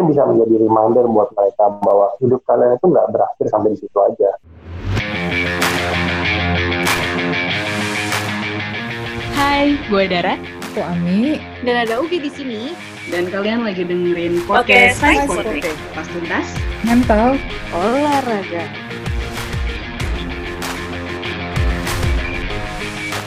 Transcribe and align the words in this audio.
supaya 0.00 0.16
bisa 0.16 0.32
menjadi 0.32 0.54
reminder 0.64 1.04
buat 1.12 1.28
mereka 1.36 1.64
bahwa 1.84 2.06
hidup 2.24 2.40
kalian 2.48 2.72
itu 2.72 2.86
nggak 2.88 3.08
berakhir 3.12 3.46
sampai 3.52 3.68
di 3.76 3.78
situ 3.84 3.98
aja. 4.00 4.30
Hai, 9.36 9.76
gue 9.92 10.04
Dara. 10.08 10.40
Aku 10.40 10.80
Ami. 10.80 11.36
Dan 11.60 11.84
ada 11.84 12.00
Ugi 12.00 12.16
di 12.16 12.32
sini. 12.32 12.72
Dan 13.12 13.28
kalian 13.28 13.60
lagi 13.60 13.84
dengerin 13.84 14.40
podcast 14.48 15.04
Oke, 15.04 15.20
Psychotic. 15.20 15.64
Pas 15.92 16.06
tuntas, 16.08 16.48
Mental. 16.80 17.36
Olahraga. 17.76 18.64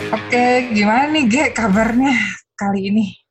Oke, 0.10 0.46
gimana 0.74 1.06
nih 1.14 1.26
Ge 1.30 1.44
kabarnya 1.54 2.18
kali 2.58 2.90
ini? 2.90 3.23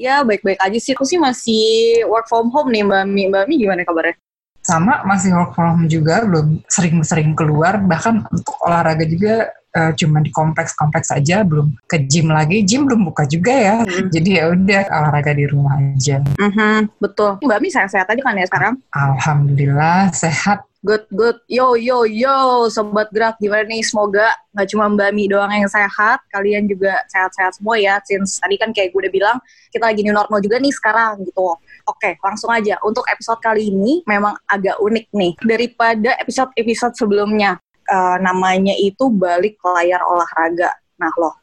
Ya, 0.00 0.24
baik-baik 0.24 0.56
aja 0.64 0.78
sih. 0.80 0.96
Aku 0.96 1.04
sih 1.04 1.20
masih 1.20 2.00
work 2.08 2.24
from 2.24 2.48
home 2.48 2.72
nih, 2.72 2.80
Mbak 2.88 3.04
Mi. 3.04 3.28
Mbak 3.28 3.44
Mi 3.44 3.60
gimana 3.60 3.84
kabarnya? 3.84 4.16
Sama, 4.64 5.04
masih 5.04 5.36
work 5.36 5.52
from 5.52 5.76
home 5.76 5.88
juga, 5.92 6.24
belum 6.24 6.64
sering-sering 6.72 7.36
keluar. 7.36 7.76
Bahkan 7.76 8.32
untuk 8.32 8.56
olahraga 8.64 9.04
juga 9.04 9.52
eh, 9.76 9.92
cuma 10.00 10.24
di 10.24 10.32
kompleks-kompleks 10.32 11.12
aja, 11.12 11.44
belum 11.44 11.76
ke 11.84 12.00
gym 12.08 12.32
lagi. 12.32 12.64
Gym 12.64 12.88
belum 12.88 13.12
buka 13.12 13.28
juga 13.28 13.52
ya. 13.52 13.76
Hmm. 13.84 14.08
Jadi 14.08 14.40
ya 14.40 14.48
udah 14.48 14.82
olahraga 14.88 15.36
di 15.36 15.44
rumah 15.44 15.76
aja. 15.76 16.24
Mhm, 16.24 16.96
betul. 16.96 17.36
Mbak 17.44 17.58
Mi 17.60 17.68
sehat-sehat 17.68 18.08
aja 18.08 18.22
kan 18.24 18.40
ya 18.40 18.48
sekarang? 18.48 18.74
Alhamdulillah 18.96 20.16
sehat. 20.16 20.64
Good, 20.80 21.12
good. 21.12 21.36
Yo, 21.44 21.76
yo, 21.76 22.08
yo, 22.08 22.64
Sobat 22.72 23.12
Gerak. 23.12 23.36
Gimana 23.36 23.68
nih? 23.68 23.84
Semoga 23.84 24.32
nggak 24.56 24.64
cuma 24.72 24.88
Mbak 24.88 25.10
Mi 25.12 25.28
doang 25.28 25.52
yang 25.52 25.68
sehat. 25.68 26.24
Kalian 26.32 26.64
juga 26.64 27.04
sehat-sehat 27.12 27.60
semua 27.60 27.76
ya. 27.76 28.00
Since 28.00 28.40
tadi 28.40 28.56
kan 28.56 28.72
kayak 28.72 28.96
gue 28.96 29.04
udah 29.04 29.12
bilang, 29.12 29.36
kita 29.68 29.92
lagi 29.92 30.00
new 30.00 30.16
normal 30.16 30.40
juga 30.40 30.56
nih 30.56 30.72
sekarang 30.72 31.20
gitu. 31.28 31.52
Oke, 31.84 32.16
langsung 32.24 32.48
aja. 32.48 32.80
Untuk 32.80 33.04
episode 33.12 33.44
kali 33.44 33.68
ini 33.68 34.00
memang 34.08 34.32
agak 34.48 34.80
unik 34.80 35.06
nih. 35.12 35.32
Daripada 35.44 36.16
episode-episode 36.16 36.96
sebelumnya. 36.96 37.60
Eh, 37.84 38.16
namanya 38.24 38.72
itu 38.80 39.12
balik 39.12 39.60
layar 39.60 40.00
olahraga. 40.08 40.72
Nah 40.96 41.12
loh, 41.20 41.36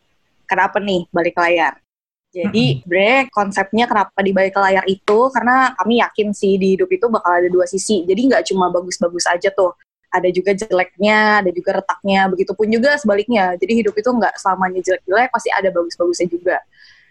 kenapa 0.50 0.82
nih 0.82 1.06
balik 1.14 1.38
layar? 1.38 1.78
Jadi, 2.46 2.66
bre, 2.86 3.26
konsepnya 3.34 3.90
kenapa 3.90 4.20
di 4.22 4.32
balik 4.36 4.54
layar 4.60 4.86
itu, 4.86 5.20
karena 5.34 5.74
kami 5.74 6.04
yakin 6.04 6.28
sih 6.36 6.62
di 6.62 6.78
hidup 6.78 6.90
itu 6.94 7.06
bakal 7.10 7.32
ada 7.34 7.50
dua 7.50 7.66
sisi. 7.66 8.06
Jadi 8.06 8.30
nggak 8.30 8.44
cuma 8.54 8.70
bagus-bagus 8.70 9.26
aja 9.26 9.50
tuh. 9.50 9.74
Ada 10.08 10.32
juga 10.32 10.56
jeleknya, 10.56 11.44
ada 11.44 11.52
juga 11.52 11.84
retaknya. 11.84 12.32
Begitupun 12.32 12.68
juga 12.72 12.96
sebaliknya. 12.96 13.58
Jadi 13.60 13.84
hidup 13.84 13.96
itu 13.98 14.08
nggak 14.08 14.40
selamanya 14.40 14.80
jelek-jelek, 14.86 15.30
pasti 15.34 15.50
ada 15.52 15.70
bagus-bagusnya 15.74 16.28
juga. 16.30 16.58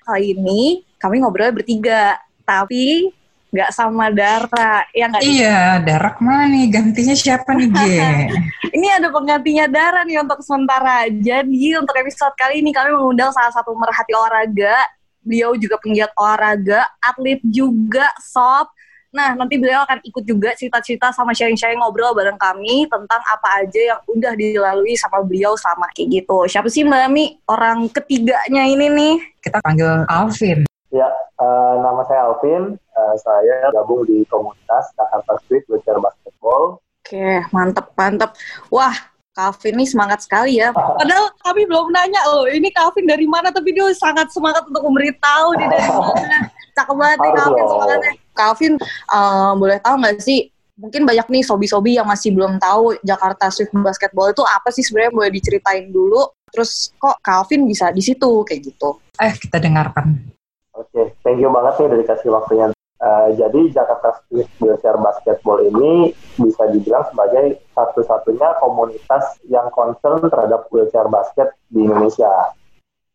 Kali 0.06 0.38
ini 0.38 0.86
kami 1.02 1.20
ngobrol 1.20 1.50
bertiga, 1.50 2.16
tapi 2.46 3.10
nggak 3.56 3.70
sama 3.72 4.12
Dara. 4.12 4.84
Ya 4.92 5.08
nggak? 5.08 5.22
Iya, 5.22 5.58
Darak 5.80 6.16
mana 6.20 6.44
nih? 6.50 6.66
Gantinya 6.68 7.14
siapa 7.16 7.56
nih 7.56 7.68
Ge? 7.72 7.98
Ini 8.76 9.00
ada 9.00 9.08
penggantinya 9.08 9.64
Dara 9.70 10.04
nih 10.04 10.20
untuk 10.20 10.44
sementara. 10.44 11.08
Jadi 11.08 11.80
untuk 11.80 11.96
episode 11.96 12.36
kali 12.36 12.60
ini 12.60 12.76
kami 12.76 12.92
mengundang 12.92 13.32
salah 13.32 13.48
satu 13.48 13.72
merhati 13.72 14.12
olahraga. 14.12 14.76
Beliau 15.26 15.58
juga 15.58 15.76
penggiat 15.82 16.14
olahraga, 16.14 16.86
atlet 17.02 17.42
juga, 17.42 18.06
sob. 18.22 18.70
Nah, 19.10 19.32
nanti 19.32 19.56
beliau 19.56 19.82
akan 19.82 20.04
ikut 20.04 20.24
juga 20.28 20.52
cerita-cerita 20.52 21.08
sama 21.10 21.32
sharing-sharing 21.32 21.80
ngobrol 21.80 22.12
bareng 22.12 22.36
kami 22.36 22.84
tentang 22.86 23.22
apa 23.26 23.64
aja 23.64 23.96
yang 23.96 24.00
udah 24.06 24.36
dilalui 24.36 24.92
sama 24.94 25.24
beliau 25.24 25.56
sama 25.56 25.88
kayak 25.96 26.22
gitu. 26.22 26.44
Siapa 26.44 26.68
sih 26.68 26.84
Mbak 26.84 27.06
Mi? 27.10 27.34
Orang 27.48 27.88
ketiganya 27.90 28.68
ini 28.68 28.86
nih. 28.92 29.14
Kita 29.40 29.64
panggil 29.64 30.04
Alvin. 30.06 30.68
Ya, 30.92 31.08
eh, 31.40 31.74
nama 31.80 32.04
saya 32.04 32.28
Alvin. 32.28 32.76
Eh, 32.76 33.14
saya 33.24 33.72
gabung 33.72 34.04
di 34.04 34.20
komunitas 34.28 34.92
Jakarta 34.94 35.32
Street 35.42 35.64
Wheelchair 35.66 35.96
Basketball. 35.96 36.78
Oke, 37.06 37.40
mantep, 37.56 37.86
mantep. 37.96 38.30
Wah, 38.68 39.15
Calvin 39.36 39.76
ini 39.76 39.84
semangat 39.84 40.24
sekali 40.24 40.56
ya. 40.56 40.72
Padahal 40.72 41.28
kami 41.44 41.68
belum 41.68 41.92
nanya 41.92 42.24
loh, 42.32 42.48
ini 42.48 42.72
Calvin 42.72 43.04
dari 43.04 43.28
mana, 43.28 43.52
tapi 43.52 43.76
dia 43.76 43.84
sangat 43.92 44.32
semangat 44.32 44.64
untuk 44.64 44.80
memberitahu 44.80 45.60
dia 45.60 45.68
dari 45.68 45.90
mana. 45.92 46.38
Cakep 46.72 46.96
banget 46.96 47.18
nih 47.20 47.32
Calvin 47.36 47.64
semangatnya. 47.68 48.12
Calvin, 48.32 48.72
eh, 49.12 49.52
boleh 49.60 49.78
tahu 49.84 49.94
nggak 50.00 50.16
sih, 50.24 50.48
mungkin 50.80 51.04
banyak 51.04 51.28
nih 51.28 51.44
sobi-sobi 51.44 52.00
yang 52.00 52.08
masih 52.08 52.32
belum 52.32 52.56
tahu 52.56 52.96
Jakarta 53.04 53.52
Swift 53.52 53.76
Basketball 53.76 54.32
itu 54.32 54.40
apa 54.40 54.72
sih 54.72 54.80
sebenarnya 54.80 55.12
boleh 55.12 55.30
diceritain 55.32 55.92
dulu. 55.92 56.32
Terus 56.48 56.96
kok 56.96 57.20
Calvin 57.20 57.68
bisa 57.68 57.92
di 57.92 58.00
situ 58.00 58.40
kayak 58.40 58.72
gitu. 58.72 58.96
Eh, 59.20 59.36
kita 59.36 59.60
dengarkan. 59.60 60.16
Oke, 60.72 61.12
thank 61.20 61.40
you 61.40 61.52
banget 61.52 61.76
nih 61.76 61.84
udah 61.92 61.98
dikasih 62.00 62.28
waktunya. 62.32 62.64
Eh, 62.96 63.28
jadi 63.36 63.60
Jakarta 63.76 64.08
Street 64.24 64.48
Wheelchair 64.56 64.96
Basketball 64.96 65.60
ini 65.68 66.16
bisa 66.40 66.64
dibilang 66.72 67.04
sebagai 67.12 67.60
satu-satunya 67.76 68.56
komunitas 68.56 69.36
yang 69.52 69.68
concern 69.68 70.24
terhadap 70.32 70.64
wheelchair 70.72 71.04
basket 71.12 71.52
di 71.68 71.84
Indonesia. 71.84 72.56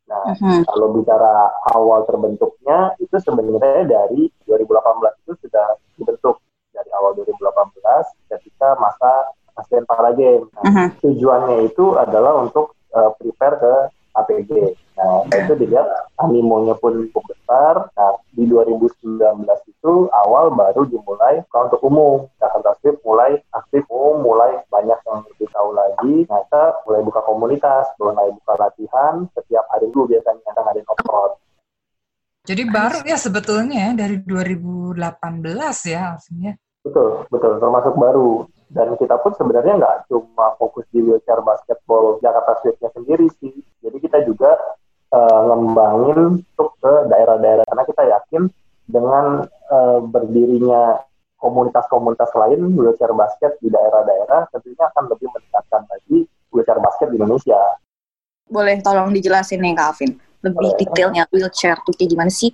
Nah, 0.05 0.37
Mhm. 0.37 0.69
kalau 0.69 0.93
bicara 0.93 1.49
awal 1.73 2.05
terbentuknya 2.05 2.93
itu 3.01 3.15
sebenarnya 3.25 3.89
dari 3.89 4.29
2018 4.45 5.17
itu 5.25 5.33
sudah 5.49 5.73
dibentuk 5.97 6.37
dari 6.77 6.91
awal 7.01 7.17
2018 7.17 8.05
ketika 8.29 8.77
masa 8.77 9.33
ASEAN 9.57 9.89
Para 9.89 10.13
Games. 10.13 10.45
Nah, 10.61 10.63
Mhm. 10.67 10.87
tujuannya 11.01 11.57
itu 11.65 11.97
adalah 11.97 12.37
untuk 12.37 12.77
uh, 12.91 13.09
prepare 13.17 13.55
ke 13.57 13.73
APG. 14.13 14.77
Nah, 14.99 15.23
itu 15.31 15.53
dilihat 15.55 15.87
animonya 16.19 16.75
pun 16.77 17.07
cukup 17.09 17.23
besar. 17.31 17.89
Nah, 17.95 18.13
di 18.35 18.43
2019 18.45 19.43
itu 19.67 19.93
awal 20.11 20.51
baru 20.51 20.83
dimulai 20.85 21.41
buka 21.47 21.59
untuk 21.71 21.81
umum. 21.87 22.17
Jakarta 22.37 22.75
Swift 22.79 22.99
mulai 23.07 23.39
aktif 23.55 23.87
umum, 23.87 24.21
mulai 24.21 24.61
banyak 24.67 24.99
yang 25.07 25.19
lebih 25.25 25.47
tahu 25.49 25.69
lagi. 25.73 26.15
Nah, 26.27 26.39
kita 26.47 26.63
mulai 26.85 27.01
buka 27.01 27.19
komunitas, 27.23 27.85
mulai 27.97 28.27
buka 28.35 28.53
latihan. 28.59 29.13
Setiap 29.33 29.65
hari 29.71 29.87
dulu 29.89 30.11
biasanya 30.11 30.41
kita 30.43 30.59
ngadain 30.61 30.87
off 30.87 31.33
Jadi 32.41 32.63
baru 32.65 32.99
ya 33.05 33.17
sebetulnya 33.21 33.77
ya, 33.77 33.89
dari 33.93 34.17
2018 34.17 34.97
ya 35.87 35.99
Alvin 36.17 36.37
ya. 36.41 36.53
Betul, 36.81 37.29
betul, 37.29 37.61
termasuk 37.61 37.93
baru. 37.93 38.49
Dan 38.71 38.97
kita 38.97 39.19
pun 39.21 39.35
sebenarnya 39.37 39.77
nggak 39.77 39.97
cuma 40.09 40.57
fokus 40.57 40.87
di 40.89 41.03
wheelchair 41.03 41.43
basketball 41.45 42.17
Jakarta 42.23 42.57
Swift-nya 42.63 42.89
sendiri 42.95 43.27
sih. 43.37 43.53
Jadi 43.83 43.97
kita 44.01 44.25
juga 44.25 44.57
eh, 45.11 45.39
ngembangin 45.47 46.17
untuk 46.39 46.69
ke 46.79 46.93
daerah-daerah. 47.11 47.63
Karena 47.67 47.83
kita 47.85 48.03
yakin 48.07 48.43
dengan 48.87 49.25
eh, 49.47 49.99
berdirinya 50.03 50.99
komunitas-komunitas 51.41 52.29
lain 52.37 52.77
wheelchair 52.77 53.11
basket 53.17 53.57
di 53.59 53.73
daerah-daerah 53.73 54.45
tentunya 54.53 54.85
akan 54.93 55.09
lebih 55.09 55.27
meningkatkan 55.33 55.81
lagi 55.89 56.29
wheelchair 56.53 56.77
basket 56.77 57.09
di 57.09 57.17
Indonesia. 57.17 57.57
Boleh 58.45 58.77
tolong 58.85 59.09
dijelasin 59.09 59.57
nih 59.57 59.73
Calvin. 59.73 60.11
Lebih 60.41 60.69
Boleh. 60.73 60.77
detailnya 60.77 61.23
wheelchair 61.33 61.77
tuh 61.81 61.93
kayak 61.97 62.09
gimana 62.13 62.29
sih? 62.29 62.53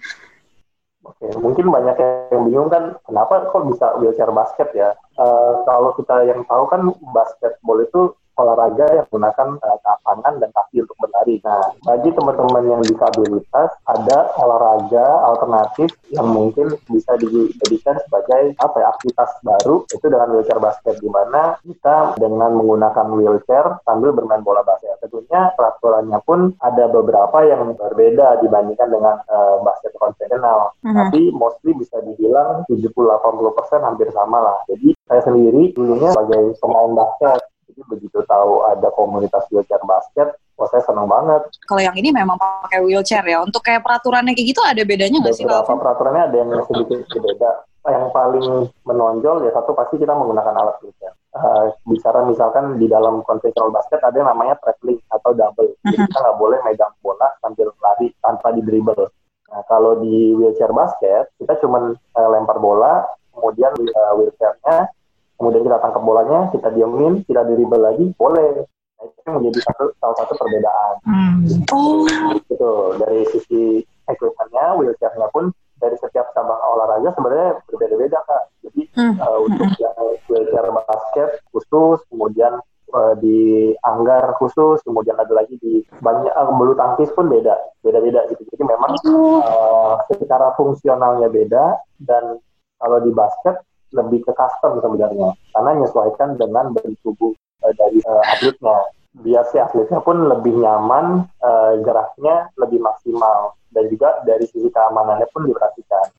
Oke, 1.07 1.23
mungkin 1.39 1.71
banyak 1.71 1.95
yang 2.03 2.43
bingung 2.43 2.67
kan, 2.67 2.99
kenapa 3.07 3.47
kok 3.47 3.63
bisa 3.71 3.95
wheelchair 3.95 4.27
basket 4.35 4.69
ya? 4.75 4.91
Eh, 5.15 5.53
kalau 5.63 5.95
kita 5.95 6.27
yang 6.27 6.43
tahu 6.43 6.63
kan 6.67 6.83
basketball 7.15 7.79
itu 7.79 8.11
olahraga 8.37 8.85
yang 8.93 9.05
menggunakan 9.09 9.47
eh, 9.59 9.79
tangan 9.83 10.33
dan 10.39 10.49
kaki 10.53 10.77
untuk 10.85 10.97
berlari. 11.01 11.35
Nah, 11.43 11.63
bagi 11.83 12.09
teman-teman 12.13 12.63
yang 12.69 12.81
disabilitas, 12.85 13.69
ada 13.89 14.17
olahraga 14.39 15.05
alternatif 15.27 15.89
yang 16.13 16.27
mungkin 16.29 16.71
bisa 16.87 17.17
dijadikan 17.19 17.99
sebagai 18.07 18.55
apa 18.61 18.77
ya, 18.79 18.87
aktivitas 18.95 19.29
baru 19.43 19.83
itu 19.89 20.05
dengan 20.07 20.27
wheelchair 20.31 20.59
basket, 20.61 20.95
di 21.01 21.09
mana 21.09 21.57
kita 21.65 22.15
dengan 22.21 22.55
menggunakan 22.55 23.05
wheelchair 23.11 23.65
sambil 23.83 24.13
bermain 24.15 24.45
bola 24.45 24.63
basket. 24.63 24.95
Tentunya 25.03 25.51
peraturannya 25.57 26.19
pun 26.23 26.53
ada 26.63 26.87
beberapa 26.87 27.43
yang 27.43 27.75
berbeda 27.75 28.39
dibandingkan 28.45 28.89
dengan 28.89 29.15
eh, 29.27 29.55
basket 29.65 29.91
konvensional 29.97 30.71
Mhm. 30.83 30.95
tapi 30.95 31.21
mostly 31.35 31.71
bisa 31.75 31.99
dibilang 32.03 32.63
70-80% 32.69 33.83
hampir 33.83 34.07
sama 34.15 34.39
lah. 34.39 34.57
Jadi 34.69 34.95
saya 35.07 35.21
sendiri 35.23 35.71
dulunya 35.75 36.11
sebagai 36.15 36.55
pemain 36.59 36.91
basket, 36.95 37.39
begitu 37.85 38.19
tahu 38.25 38.65
ada 38.65 38.89
komunitas 38.97 39.45
wheelchair 39.53 39.81
basket, 39.85 40.33
wah 40.57 40.67
saya 40.73 40.81
senang 40.81 41.05
banget. 41.05 41.45
Kalau 41.69 41.81
yang 41.81 41.93
ini 41.93 42.09
memang 42.09 42.37
pakai 42.39 42.81
wheelchair 42.81 43.21
ya. 43.27 43.45
Untuk 43.45 43.61
kayak 43.61 43.85
peraturannya 43.85 44.33
kayak 44.33 44.47
gitu 44.57 44.61
ada 44.65 44.81
bedanya 44.81 45.21
nggak 45.21 45.35
sih 45.37 45.45
Beberapa 45.45 45.77
peraturannya 45.77 46.23
ada 46.33 46.37
yang 46.41 46.49
sedikit 46.65 46.99
berbeda. 47.13 47.51
Yang 47.87 48.07
paling 48.11 48.47
menonjol 48.83 49.47
ya 49.47 49.51
satu 49.55 49.71
pasti 49.71 49.95
kita 49.95 50.11
menggunakan 50.11 50.53
alat 50.59 50.75
wheelchair. 50.83 51.13
Eh, 51.37 51.65
bicara 51.85 52.25
misalkan 52.25 52.81
di 52.81 52.89
dalam 52.89 53.21
konvensional 53.21 53.69
basket 53.69 54.01
ada 54.01 54.17
yang 54.17 54.27
namanya 54.27 54.57
traveling 54.59 54.97
atau 55.13 55.31
double. 55.37 55.69
Jadi 55.85 55.95
Mhm. 55.95 56.07
kita 56.09 56.17
nggak 56.17 56.37
boleh 56.41 56.59
megang 56.65 56.93
bola 57.05 57.27
sambil 57.39 57.69
lari 57.79 58.09
tanpa 58.19 58.51
di 58.57 58.61
dribble. 58.65 59.05
Nah 59.47 59.61
kalau 59.69 60.01
di 60.01 60.33
wheelchair 60.35 60.73
basket 60.73 61.31
kita 61.37 61.55
cuma 61.63 61.93
lempar 62.17 62.57
bola, 62.59 63.05
kemudian 63.31 63.71
eh, 63.77 64.11
wheelchairnya, 64.17 64.89
kemudian 65.37 65.63
kita 65.63 65.77
tangkap 65.79 66.03
bolanya, 66.03 66.49
kita 66.51 66.67
diemin, 66.73 67.23
kita 67.23 67.41
dribble 67.45 67.81
lagi, 67.81 68.05
boleh. 68.17 68.65
Nah, 68.97 69.05
itu 69.05 69.29
menjadi 69.29 69.59
satu 69.61 69.93
salah 70.01 70.15
satu 70.25 70.33
perbedaan 70.41 70.93
Hmm. 71.05 71.37
Oh, 71.69 72.03
gitu 72.49 72.97
dari 72.97 73.21
sisi 73.29 73.85
equipmentnya 74.09 74.73
wheelchairnya 74.75 75.29
pun 75.29 75.53
dari 75.77 75.93
setiap 76.01 76.33
cabang 76.33 76.57
olahraga 76.57 77.13
sebenarnya 77.13 77.61
berbeda-beda 77.69 78.19
kak. 78.25 78.43
Jadi 78.65 78.81
Hmm. 78.97 79.15
uh, 79.21 79.39
untuk 79.45 79.69
yang 79.77 79.93
wheelchair 80.25 80.67
basket 80.73 81.29
khusus, 81.53 82.01
kemudian 82.09 82.57
uh, 82.97 83.13
di 83.21 83.71
anggar 83.85 84.33
khusus, 84.41 84.81
kemudian 84.81 85.13
ada 85.15 85.31
lagi 85.31 85.55
di 85.61 85.85
banyak 86.01 86.33
uh, 86.33 86.49
bulu 86.57 86.73
tangkis 86.73 87.13
pun 87.13 87.29
beda, 87.29 87.53
beda-beda 87.85 88.25
gitu. 88.33 88.41
Jadi 88.49 88.63
memang 88.65 88.97
uh, 89.13 90.01
secara 90.09 90.57
fungsionalnya 90.57 91.29
beda 91.29 91.77
dan 92.01 92.41
kalau 92.81 92.97
di 93.01 93.13
basket 93.13 93.61
lebih 93.95 94.23
ke 94.23 94.31
custom 94.35 94.79
sebenarnya 94.83 95.35
karena 95.55 95.69
menyesuaikan 95.77 96.35
dengan 96.35 96.75
bentuk 96.75 96.95
tubuh 97.03 97.31
uh, 97.63 97.73
dari 97.75 97.99
uh, 98.03 98.23
atletnya 98.35 98.77
biar 99.17 99.43
si 99.49 99.57
atletnya 99.57 99.99
pun 100.03 100.29
lebih 100.29 100.53
nyaman 100.59 101.25
uh, 101.41 101.73
geraknya 101.81 102.51
lebih 102.59 102.83
maksimal 102.83 103.57
dan 103.73 103.89
juga 103.89 104.21
dari 104.27 104.45
sisi 104.45 104.69
keamanannya 104.69 105.27
pun 105.33 105.47
diperhatikan 105.49 106.11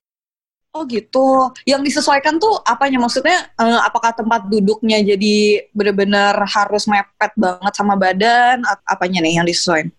Oh 0.77 0.85
gitu. 0.85 1.49
Yang 1.65 1.91
disesuaikan 1.91 2.37
tuh 2.37 2.61
apanya? 2.61 3.01
Maksudnya 3.01 3.41
eh, 3.57 3.79
apakah 3.81 4.13
tempat 4.13 4.45
duduknya 4.53 5.01
jadi 5.01 5.65
benar-benar 5.73 6.37
harus 6.45 6.85
mepet 6.85 7.33
banget 7.33 7.73
sama 7.73 7.97
badan? 7.97 8.61
Apanya 8.85 9.25
nih 9.25 9.41
yang 9.41 9.47
disesuaikan? 9.49 9.89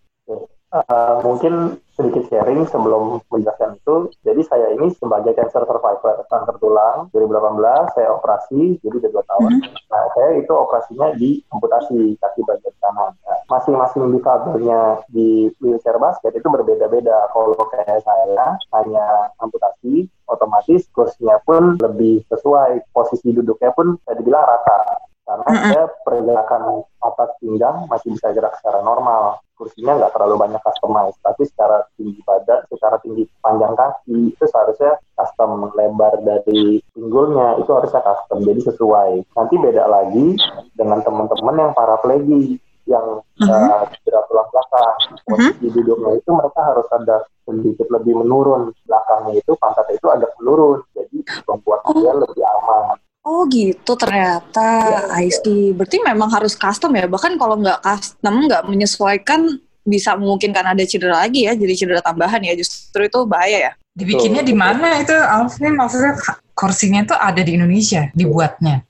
Uh, 0.70 1.18
mungkin 1.26 1.82
sedikit 2.00 2.24
sharing 2.32 2.64
sebelum 2.64 3.20
menjelaskan 3.28 3.76
itu. 3.76 4.08
Jadi 4.24 4.40
saya 4.48 4.72
ini 4.72 4.88
sebagai 4.96 5.36
cancer 5.36 5.68
survivor 5.68 6.24
kanker 6.32 6.56
tulang 6.56 7.12
2018 7.12 7.92
saya 7.92 8.08
operasi 8.16 8.80
jadi 8.80 8.94
udah 8.96 9.10
dua 9.12 9.24
tahun. 9.28 9.52
Nah 9.92 10.04
saya 10.16 10.30
itu 10.40 10.52
operasinya 10.56 11.12
di 11.20 11.44
amputasi 11.52 12.16
kaki 12.16 12.40
bagian 12.48 12.74
kanan. 12.80 13.12
Nah, 13.20 13.38
masing-masing 13.52 14.08
difabelnya 14.16 15.04
di 15.12 15.52
wheelchair 15.60 16.00
basket 16.00 16.32
itu 16.32 16.48
berbeda-beda. 16.48 17.28
Kalau 17.36 17.60
kayak 17.68 18.00
saya 18.00 18.56
hanya 18.80 19.06
amputasi, 19.36 20.08
otomatis 20.24 20.88
kursinya 20.96 21.36
pun 21.44 21.76
lebih 21.76 22.24
sesuai. 22.32 22.88
Posisi 22.96 23.36
duduknya 23.36 23.76
pun 23.76 24.00
saya 24.08 24.16
dibilang 24.16 24.48
rata. 24.48 25.04
Karena 25.30 25.50
saya 25.70 25.84
pergerakan 26.02 26.82
atas 27.06 27.30
pinggang 27.38 27.86
masih 27.86 28.18
bisa 28.18 28.34
gerak 28.34 28.56
secara 28.58 28.82
normal. 28.82 29.38
Kursinya 29.60 29.92
nggak 30.00 30.16
terlalu 30.16 30.40
banyak 30.40 30.62
customize, 30.64 31.20
tapi 31.20 31.44
secara 31.44 31.84
tinggi 32.00 32.16
badan, 32.24 32.64
secara 32.72 32.96
tinggi 33.04 33.28
panjang 33.44 33.76
kaki 33.76 34.32
itu 34.32 34.44
seharusnya 34.48 34.96
custom 35.20 35.68
lebar 35.76 36.16
dari 36.24 36.80
pinggulnya 36.96 37.60
itu 37.60 37.68
harusnya 37.68 38.00
custom, 38.00 38.40
jadi 38.40 38.60
sesuai. 38.72 39.36
Nanti 39.36 39.54
beda 39.60 39.84
lagi 39.84 40.40
dengan 40.72 41.04
teman-teman 41.04 41.60
yang 41.60 41.72
paraplegi 41.76 42.56
yang 42.88 43.20
uh, 43.20 43.84
cedera 43.92 44.24
tulang 44.32 44.48
belakang. 44.48 44.96
Posisi 45.28 45.66
duduknya 45.68 46.16
itu 46.16 46.30
mereka 46.32 46.60
harus 46.64 46.88
ada 46.96 47.16
sedikit 47.44 47.86
lebih 47.92 48.16
menurun 48.16 48.72
belakangnya 48.88 49.44
itu 49.44 49.52
pantatnya 49.60 50.00
itu 50.00 50.08
agak 50.08 50.32
menurun, 50.40 50.80
jadi 50.96 51.18
membuat 51.44 51.84
dia 51.92 52.12
lebih 52.16 52.44
aman. 52.48 52.96
Oh 53.20 53.44
gitu 53.52 53.92
ternyata. 54.00 55.08
I 55.12 55.28
see. 55.28 55.76
Berarti 55.76 56.00
memang 56.00 56.32
harus 56.32 56.56
custom 56.56 56.96
ya. 56.96 57.04
Bahkan 57.04 57.36
kalau 57.36 57.60
nggak 57.60 57.84
custom, 57.84 58.48
nggak 58.48 58.64
menyesuaikan 58.64 59.60
bisa 59.84 60.16
memungkinkan 60.16 60.72
ada 60.72 60.84
cedera 60.88 61.24
lagi 61.24 61.44
ya. 61.44 61.52
Jadi 61.52 61.72
cedera 61.76 62.00
tambahan 62.00 62.40
ya. 62.40 62.56
Justru 62.56 63.04
itu 63.04 63.20
bahaya 63.28 63.70
ya. 63.70 63.72
Dibikinnya 63.92 64.40
di 64.40 64.56
mana 64.56 65.02
itu 65.02 65.12
Alvin? 65.12 65.76
Maksudnya 65.76 66.16
kursinya 66.56 67.04
itu 67.04 67.12
ada 67.12 67.40
di 67.44 67.52
Indonesia 67.58 68.08
dibuatnya. 68.16 68.86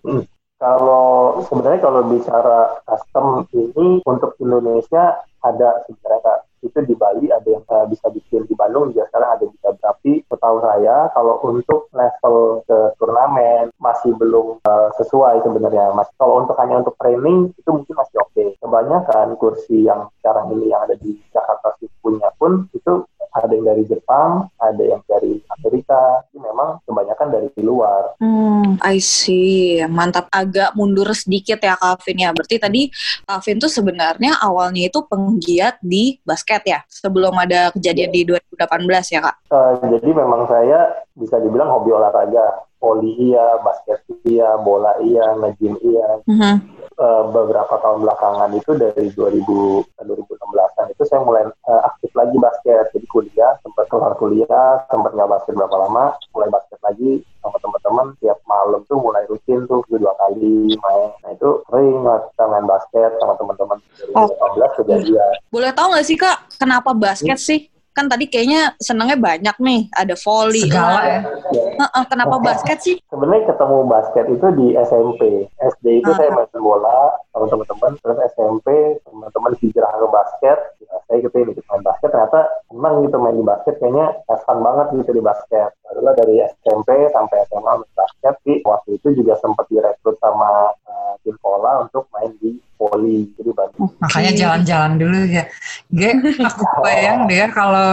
Kalau 0.60 1.40
sebenarnya 1.48 1.80
kalau 1.80 2.04
bicara 2.04 2.84
custom 2.84 3.48
ini 3.56 4.04
untuk 4.04 4.36
Indonesia 4.38 5.24
ada 5.40 5.68
sebenarnya 5.88 6.20
Kak. 6.20 6.38
Itu 6.60 6.78
di 6.84 6.94
Bali 6.94 7.32
ada 7.32 7.48
yang 7.48 7.64
uh, 7.68 7.86
bisa 7.88 8.06
bikin 8.12 8.44
di 8.44 8.54
Bandung 8.54 8.92
juga 8.92 9.08
sekarang 9.10 9.30
ada 9.36 9.44
bisa 9.48 9.68
tapi 9.80 10.24
setahu 10.28 10.56
saya 10.60 11.08
kalau 11.12 11.40
untuk 11.44 11.88
level 11.92 12.64
ke 12.64 12.78
turnamen 13.00 13.72
masih 13.80 14.12
belum 14.16 14.60
uh, 14.64 14.88
sesuai 15.00 15.44
sebenarnya 15.44 15.92
mas. 15.96 16.08
Kalau 16.20 16.44
untuk 16.44 16.56
hanya 16.60 16.80
untuk 16.84 16.96
training 17.00 17.52
itu 17.56 17.70
mungkin 17.72 17.94
masih 17.96 18.16
oke. 18.20 18.44
Kebanyakan 18.60 19.26
kursi 19.40 19.88
yang 19.88 20.08
sekarang 20.20 20.52
ini 20.56 20.72
yang 20.72 20.84
ada 20.84 20.96
di 20.96 21.16
Jakarta 21.32 21.70
punya 22.00 22.32
pun 22.40 22.66
itu 22.72 23.04
ada 23.30 23.52
yang 23.54 23.66
dari 23.66 23.84
Jepang, 23.86 24.50
ada 24.58 24.82
yang 24.82 25.02
dari 25.06 25.38
Amerika, 25.58 26.26
ini 26.34 26.42
memang 26.42 26.82
kebanyakan 26.84 27.28
dari 27.30 27.48
luar. 27.62 28.18
Hmm, 28.18 28.78
I 28.82 28.98
see. 28.98 29.82
Mantap. 29.86 30.26
Agak 30.30 30.74
mundur 30.78 31.10
sedikit 31.14 31.58
ya 31.62 31.74
Calvin 31.78 32.18
ya. 32.26 32.30
Berarti 32.30 32.56
tadi 32.58 32.82
Calvin 33.26 33.58
tuh 33.58 33.70
sebenarnya 33.70 34.38
awalnya 34.42 34.86
itu 34.86 35.00
penggiat 35.06 35.78
di 35.82 36.18
basket 36.22 36.62
ya. 36.66 36.80
Sebelum 36.86 37.34
ada 37.38 37.70
kejadian 37.74 38.10
di 38.10 38.22
2018 38.26 39.14
ya 39.14 39.20
Kak? 39.22 39.36
Uh, 39.50 39.72
jadi 39.98 40.08
memang 40.14 40.46
saya 40.46 41.06
bisa 41.14 41.38
dibilang 41.38 41.70
hobi 41.70 41.90
olahraga. 41.94 42.69
Voli 42.80 43.12
iya, 43.20 43.60
basket 43.60 44.00
iya, 44.24 44.56
bola 44.56 44.96
iya, 45.04 45.36
nge-gym 45.36 45.76
iya. 45.84 46.08
Mm-hmm. 46.24 46.54
Uh, 47.00 47.24
beberapa 47.32 47.80
tahun 47.80 48.04
belakangan 48.04 48.50
itu 48.56 48.76
dari 48.76 49.08
2000 49.12 50.04
2016an 50.04 50.84
itu 50.92 51.02
saya 51.08 51.20
mulai 51.24 51.44
uh, 51.48 51.82
aktif 51.92 52.12
lagi 52.16 52.36
basket. 52.40 52.92
Jadi 52.92 53.06
kuliah, 53.08 53.52
sempat 53.64 53.88
keluar 53.88 54.12
kuliah, 54.16 54.84
sempat 54.88 55.12
nggak 55.12 55.28
basket 55.28 55.54
berapa 55.56 55.76
lama, 55.76 56.12
mulai 56.32 56.48
basket 56.52 56.80
lagi 56.84 57.24
sama 57.40 57.56
teman-teman 57.60 58.06
tiap 58.20 58.38
malam 58.44 58.80
tuh 58.84 59.00
mulai 59.00 59.24
rutin 59.28 59.64
tuh 59.64 59.80
dua 59.88 60.12
kali 60.20 60.76
main. 60.76 61.08
Nah 61.24 61.30
itu 61.32 61.50
sering 61.68 62.04
kita 62.04 62.44
main 62.48 62.66
basket 62.68 63.10
sama 63.16 63.32
teman-teman 63.40 63.78
dari 63.96 64.12
Oh. 64.16 64.28
2018 64.28 64.78
kejadian. 64.84 65.32
Boleh 65.48 65.70
tahu 65.72 65.86
nggak 65.92 66.04
sih 66.04 66.16
Kak, 66.20 66.38
kenapa 66.60 66.90
basket 66.92 67.38
sih? 67.40 67.60
Kan 68.00 68.08
tadi 68.08 68.32
kayaknya 68.32 68.72
senangnya 68.80 69.20
banyak 69.20 69.56
nih. 69.60 69.92
Ada 69.92 70.16
volley. 70.24 70.72
Segala 70.72 71.04
ya. 71.04 71.20
Heeh, 71.52 72.04
kenapa 72.08 72.40
basket 72.40 72.80
sih? 72.80 72.96
Sebenarnya 73.12 73.52
ketemu 73.52 73.76
basket 73.92 74.24
itu 74.24 74.46
di 74.56 74.66
SMP. 74.72 75.20
SD 75.60 76.00
itu 76.00 76.08
Ah. 76.08 76.16
saya 76.16 76.32
main 76.32 76.48
bola 76.56 77.12
sama 77.28 77.44
teman-teman. 77.52 78.00
Terus 78.00 78.18
SMP 78.32 78.96
teman-teman 79.04 79.52
hijrah 79.60 79.92
ke 79.92 80.06
basket. 80.08 80.58
Ya, 80.80 80.96
saya 81.04 81.16
ikut 81.20 81.28
ikut 81.28 81.60
main 81.60 81.84
basket. 81.84 82.08
Ternyata 82.08 82.40
senang 82.72 82.94
gitu 83.04 83.16
main 83.20 83.36
di 83.36 83.44
basket. 83.44 83.74
Kayaknya 83.76 84.06
fun 84.48 84.58
banget 84.64 84.86
gitu 84.96 85.10
di 85.12 85.20
basket. 85.20 85.70
Barulah 85.84 86.14
dari 86.16 86.34
SMP 86.64 86.88
sampai 87.12 87.36
SMA 87.52 87.72
main 87.84 87.92
basket. 87.92 88.34
Di 88.48 88.64
waktu 88.64 88.96
itu 88.96 89.12
juga 89.12 89.36
sempat 89.44 89.68
direkrut 89.68 90.16
sama 90.24 90.72
uh, 91.30 91.34
tim 91.34 91.36
pola 91.38 91.72
untuk 91.86 92.04
main 92.10 92.34
di 92.42 92.58
volley. 92.80 93.28
Jadi 93.36 93.50
bantu. 93.52 93.92
Makanya 94.00 94.32
jalan-jalan 94.32 94.92
dulu 94.96 95.18
ya. 95.28 95.44
Ge, 95.92 96.10
aku 96.40 96.64
bayang 96.84 97.28
deh 97.28 97.46
kalau 97.52 97.90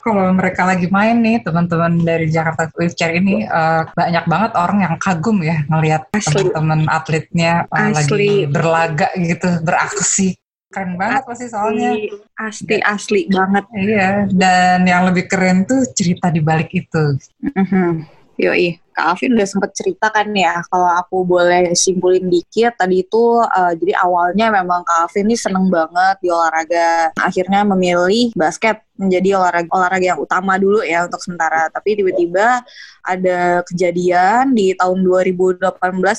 kalau 0.00 0.24
mereka 0.32 0.64
lagi 0.64 0.88
main 0.88 1.20
nih 1.20 1.44
teman-teman 1.44 2.00
dari 2.00 2.26
Jakarta 2.32 2.72
Wheelchair 2.74 3.12
ini 3.14 3.44
eh, 3.44 3.82
banyak 3.92 4.24
banget 4.24 4.50
orang 4.56 4.78
yang 4.80 4.94
kagum 4.96 5.44
ya 5.44 5.60
ngelihat 5.68 6.08
teman-teman 6.10 6.88
atletnya 6.88 7.68
lagi 7.70 8.08
Asli. 8.08 8.30
berlaga 8.48 9.12
gitu, 9.20 9.48
beraksi. 9.60 10.34
Keren 10.72 10.96
banget 10.96 11.22
pasti 11.28 11.46
soalnya. 11.52 11.92
Asli, 12.40 12.80
asli 12.80 13.20
banget. 13.28 13.64
Iya, 13.76 14.10
dan 14.32 14.88
yang 14.88 15.04
lebih 15.12 15.28
keren 15.28 15.68
tuh 15.68 15.84
cerita 15.92 16.32
di 16.32 16.40
balik 16.40 16.72
itu. 16.72 17.20
Mhm. 17.44 18.08
Yoi, 18.40 18.80
Kak 18.92 19.16
Alvin 19.16 19.34
udah 19.34 19.48
sempet 19.48 19.70
cerita 19.72 20.12
kan 20.12 20.28
ya, 20.36 20.60
kalau 20.68 20.90
aku 20.92 21.24
boleh 21.24 21.72
simpulin 21.72 22.28
dikit, 22.28 22.76
tadi 22.76 23.02
itu 23.02 23.40
eh, 23.42 23.72
jadi 23.80 23.92
awalnya 24.04 24.52
memang 24.52 24.84
Kak 24.84 25.08
Alvin 25.08 25.26
ini 25.32 25.36
seneng 25.36 25.66
banget 25.72 26.20
di 26.20 26.28
olahraga. 26.28 27.16
Akhirnya 27.16 27.64
memilih 27.64 28.36
basket 28.36 28.84
menjadi 29.02 29.40
olahraga, 29.40 29.68
olahraga 29.72 30.06
yang 30.14 30.20
utama 30.20 30.54
dulu 30.60 30.84
ya 30.84 31.08
untuk 31.08 31.18
sementara. 31.18 31.66
Tapi 31.72 31.98
tiba-tiba 31.98 32.62
ada 33.02 33.66
kejadian 33.66 34.54
di 34.54 34.78
tahun 34.78 35.02
2018 35.02 35.58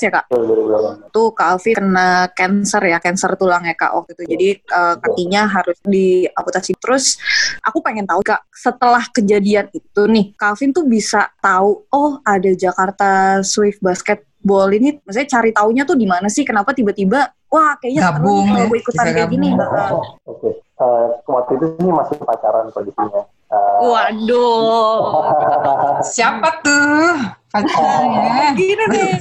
ya 0.03 0.11
Kak, 0.11 0.25
Itu 0.27 1.07
tuh 1.15 1.27
Kak 1.31 1.47
Alvin 1.55 1.75
kena 1.79 2.27
cancer 2.35 2.81
ya, 2.83 2.97
cancer 2.99 3.31
tulang 3.39 3.63
ya 3.63 3.75
Kak 3.77 3.91
waktu 3.95 4.11
itu. 4.19 4.23
Jadi 4.35 4.47
eh, 4.59 4.95
kakinya 4.99 5.41
harus 5.47 5.77
diamputasi. 5.87 6.75
Terus 6.75 7.15
aku 7.63 7.79
pengen 7.79 8.03
tahu 8.03 8.19
Kak, 8.25 8.51
setelah 8.51 9.05
kejadian 9.13 9.71
itu 9.71 10.01
nih, 10.09 10.35
Kak 10.35 10.57
Alvin 10.57 10.75
tuh 10.75 10.83
bisa 10.83 11.31
tahu, 11.39 11.87
oh 11.87 12.19
ada 12.27 12.51
Jakarta 12.63 13.09
Swift 13.43 13.83
Basketball 13.83 14.71
ini, 14.71 14.95
maksudnya 15.03 15.27
cari 15.27 15.51
taunya 15.51 15.83
tuh 15.83 15.99
di 15.99 16.07
mana 16.07 16.31
sih? 16.31 16.47
Kenapa 16.47 16.71
tiba-tiba, 16.71 17.27
wah 17.51 17.75
kayaknya 17.77 18.01
seru 18.07 18.15
Gabung 18.23 18.45
nih 18.47 18.51
kalau 18.53 18.63
ya, 18.63 18.71
gue 18.71 18.79
ikutan 18.79 19.05
kayak 19.11 19.29
gini. 19.29 19.49
Heeh. 19.51 19.89
Oke. 20.25 20.49
Uh, 20.73 21.05
waktu 21.29 21.51
itu 21.55 21.65
ini 21.79 21.91
masih 21.93 22.15
pacaran 22.23 22.65
kondisinya. 22.73 23.21
Uh, 23.47 23.93
Waduh, 23.93 25.21
Siapa 26.17 26.49
tuh 26.65 27.13
pacarnya? 27.53 28.57
gini 28.57 28.83
nih. 28.89 29.13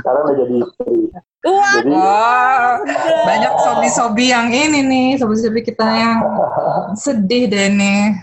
sekarang 0.00 0.22
udah 0.24 0.36
jadi 0.40 0.54
istri. 0.64 0.96
Wah, 1.44 1.76
Jadi 1.76 1.92
Wah, 1.92 2.80
banyak 3.28 3.52
sobi-sobi 3.60 4.32
yang 4.32 4.48
ini 4.48 4.80
nih, 4.80 5.08
sobi-sobi 5.20 5.60
kita 5.60 5.84
yang 5.84 6.24
sedih 7.04 7.52
deh 7.52 7.68
nih. 7.68 8.16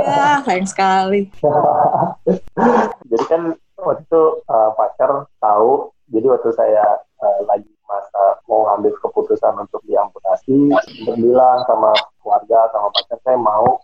iya, 0.00 0.40
sayang 0.48 0.64
sekali. 0.64 1.28
jadi 3.12 3.24
kan 3.28 3.42
waktu 3.84 4.02
itu 4.04 4.22
uh, 4.48 4.70
pacar 4.74 5.28
tahu. 5.38 5.92
Jadi 6.12 6.26
waktu 6.28 6.50
saya 6.52 6.84
uh, 7.20 7.40
lagi 7.48 7.68
masa 7.84 8.40
mau 8.48 8.64
ngambil 8.68 8.96
keputusan 9.00 9.54
untuk 9.60 9.80
diamputasi, 9.84 10.72
dia 11.04 11.14
bilang 11.16 11.64
sama 11.68 11.92
keluarga 12.20 12.68
sama 12.72 12.88
pacar 12.92 13.18
saya 13.24 13.38
mau. 13.40 13.80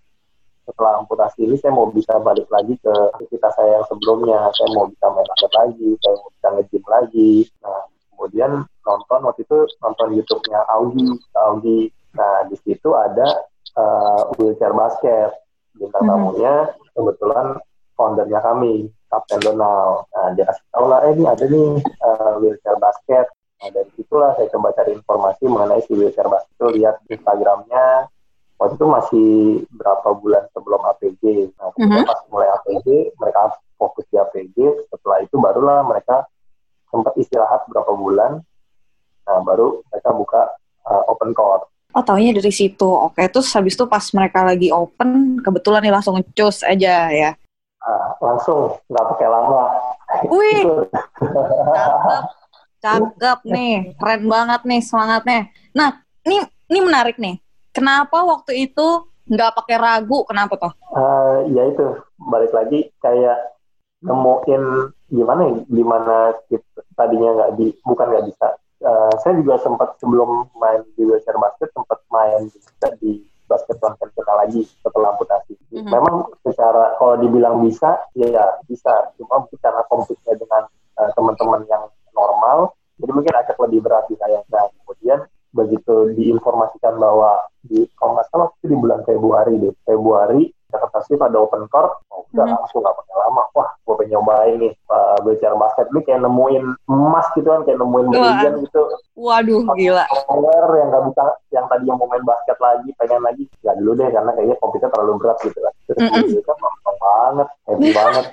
Setelah 0.64 1.02
amputasi 1.02 1.49
ini 1.49 1.57
saya 1.59 1.73
mau 1.75 1.88
bisa 1.90 2.16
balik 2.21 2.47
lagi 2.49 2.76
ke 2.78 2.92
aktivitas 3.16 3.52
saya 3.57 3.80
yang 3.80 3.87
sebelumnya. 3.88 4.38
Saya 4.54 4.69
mau 4.76 4.87
bisa 4.87 5.07
main 5.11 5.26
basket 5.26 5.52
lagi 5.57 5.88
saya 6.00 6.14
mau 6.16 6.30
bisa 6.30 6.49
nge-gym 6.54 6.85
lagi. 6.87 7.33
Nah 7.64 7.80
kemudian 8.14 8.50
nonton 8.87 9.21
waktu 9.25 9.42
itu 9.42 9.59
nonton 9.83 10.09
YouTube-nya 10.14 10.61
Augie 10.71 11.16
Augie. 11.35 11.90
Nah 12.14 12.47
di 12.47 12.57
situ 12.61 12.88
ada 12.95 13.26
uh, 13.76 14.30
wheelchair 14.38 14.76
basket. 14.76 15.33
Bintang 15.75 16.04
Mhm. 16.04 16.11
tamunya 16.12 16.54
kebetulan 16.92 17.47
foundernya 17.97 18.40
kami 18.45 18.92
Kapten 19.11 19.43
Donald 19.43 20.07
nah 20.14 20.31
dia 20.33 20.47
kasih 20.47 20.64
tahu 20.71 20.87
lah 20.87 20.99
eh 21.05 21.12
ini 21.12 21.25
ada 21.26 21.45
nih 21.45 21.71
uh, 22.00 22.33
wheelchair 22.38 22.79
basket 22.79 23.26
nah 23.61 23.69
dari 23.75 23.90
situlah 23.99 24.33
saya 24.38 24.49
coba 24.55 24.73
cari 24.73 24.97
informasi 24.97 25.45
mengenai 25.50 25.83
si 25.85 25.93
wheelchair 25.99 26.31
basket 26.31 26.55
itu 26.57 26.67
lihat 26.81 26.97
Instagramnya 27.11 28.09
waktu 28.61 28.76
itu 28.76 28.87
masih 28.87 29.29
berapa 29.73 30.09
bulan 30.21 30.45
sebelum 30.52 30.85
APG. 30.85 31.49
Nah, 31.57 31.73
kemudian 31.73 32.05
Mhm. 32.05 32.12
pas 32.12 32.21
mulai 32.29 32.49
APG, 32.61 33.09
mereka 33.17 33.57
fokus 33.81 34.05
di 34.12 34.21
APG. 34.21 34.57
Setelah 34.93 35.25
itu 35.25 35.40
barulah 35.40 35.81
mereka 35.88 36.29
sempat 36.93 37.17
istirahat 37.17 37.64
berapa 37.73 37.88
bulan. 37.97 38.45
Nah, 39.25 39.38
baru 39.40 39.81
mereka 39.88 40.12
buka 40.12 40.43
uh, 40.85 41.09
open 41.09 41.33
court. 41.33 41.73
Oh, 41.97 42.05
taunya 42.05 42.37
dari 42.37 42.52
situ. 42.52 42.87
Oke, 42.87 43.25
terus 43.33 43.49
habis 43.57 43.75
itu 43.75 43.83
pas 43.88 44.05
mereka 44.12 44.45
lagi 44.47 44.69
open, 44.71 45.40
kebetulan 45.40 45.81
nih 45.83 45.95
langsung 45.97 46.21
cus 46.37 46.61
aja 46.62 47.09
ya. 47.11 47.35
Nah, 47.81 48.13
langsung 48.21 48.77
nggak 48.93 49.07
pakai 49.17 49.29
lama. 49.29 49.63
Wih. 50.29 50.63
Cakep. 52.81 53.17
Cakep 53.17 53.39
nih. 53.57 53.97
Keren 53.97 54.23
banget 54.29 54.61
nih 54.69 54.81
semangatnya. 54.85 55.41
Nah, 55.73 56.05
ini 56.29 56.45
ini 56.69 56.79
menarik 56.85 57.17
nih. 57.17 57.41
Kenapa 57.73 58.21
waktu 58.27 58.69
itu 58.69 59.09
nggak 59.31 59.55
pakai 59.57 59.77
ragu? 59.81 60.27
Kenapa 60.29 60.59
toh? 60.61 60.73
Uh, 60.93 61.47
ya 61.55 61.71
itu 61.71 61.87
balik 62.19 62.53
lagi 62.53 62.93
kayak 63.01 63.39
nemuin 64.01 64.65
gimana 65.13 65.41
ya, 65.45 65.55
gimana 65.69 66.17
kita 66.49 66.81
tadinya 66.97 67.31
nggak 67.37 67.53
di 67.57 67.67
bukan 67.85 68.07
nggak 68.11 68.27
bisa. 68.29 68.49
Uh, 68.81 69.13
saya 69.21 69.37
juga 69.37 69.61
sempat 69.61 70.01
sebelum 70.01 70.49
main 70.57 70.81
di 70.97 71.05
wheelchair 71.05 71.37
basket 71.37 71.69
sempat 71.77 72.01
main 72.09 72.49
juga 72.49 72.89
di 72.97 73.29
basket 73.50 73.76
konvensional 73.83 74.37
lagi 74.38 74.62
setelah 74.78 75.19
amputasi. 75.19 75.59
Mhm. 75.75 75.90
Memang 75.90 76.14
secara 76.47 76.95
kalau 76.97 77.19
dibilang 77.19 77.59
bisa, 77.66 77.99
ya 78.14 78.47
bisa. 78.71 79.11
Cuma 79.19 79.42
mungkin 79.42 79.59
karena 79.59 79.83
kompetisinya 79.90 80.38
dengan 80.38 80.62
uh, 80.97 81.11
teman-teman 81.19 81.66
yang 81.66 81.83
normal, 82.14 82.73
jadi 82.97 83.11
mungkin 83.11 83.35
agak 83.35 83.59
lebih 83.59 83.83
berat 83.83 84.07
di 84.07 84.14
saya. 84.14 84.38
Nah, 84.47 84.71
kemudian 84.83 85.19
begitu 85.50 86.14
diinformasikan 86.14 86.95
bahwa 86.95 87.42
di 87.61 87.83
kalau 87.99 88.14
nggak 88.14 88.30
salah 88.30 88.47
itu 88.62 88.71
di 88.71 88.76
bulan 88.78 89.02
Februari 89.02 89.59
deh 89.59 89.75
Februari 89.83 90.47
Jakarta 90.71 91.02
Swift 91.02 91.26
ada 91.26 91.42
open 91.42 91.66
court 91.66 91.90
oh, 92.14 92.23
udah 92.30 92.47
Mhm. 92.47 92.54
langsung 92.54 92.80
nggak 92.87 92.95
pakai 92.95 93.16
lama 93.19 93.42
wah 93.59 93.69
gue 93.83 93.95
pengen 93.99 94.11
nyobain 94.14 94.57
nih 94.62 94.73
uh, 94.87 95.19
belajar 95.26 95.50
basket 95.59 95.90
ini 95.90 96.00
kayak 96.07 96.23
nemuin 96.23 96.64
emas 96.87 97.26
gitu 97.35 97.50
kan 97.50 97.66
kayak 97.66 97.78
nemuin 97.83 98.07
berlian 98.14 98.52
gitu 98.62 98.83
Waduh, 99.19 99.61
gila. 99.75 100.04
power 100.30 100.64
yang 100.78 100.88
nggak 100.95 101.02
bisa 101.11 101.25
yang 101.50 101.66
tadi 101.66 101.85
yang 101.90 101.99
mau 101.99 102.07
main 102.07 102.23
basket 102.23 102.59
lagi 102.62 102.88
pengen 102.95 103.21
lagi 103.26 103.40
dulu 103.81 103.97
deh 103.97 104.09
karena 104.13 104.31
kayaknya 104.37 104.57
komputer 104.61 104.89
terlalu 104.93 105.13
berat 105.17 105.39
gitu 105.41 105.59
kan 105.59 105.73
terus 105.89 106.01
Mm-mm. 106.05 106.23
gitu 106.29 106.41
kan 106.45 106.57
banget 107.01 107.49
happy 107.67 107.89
banget 107.99 108.27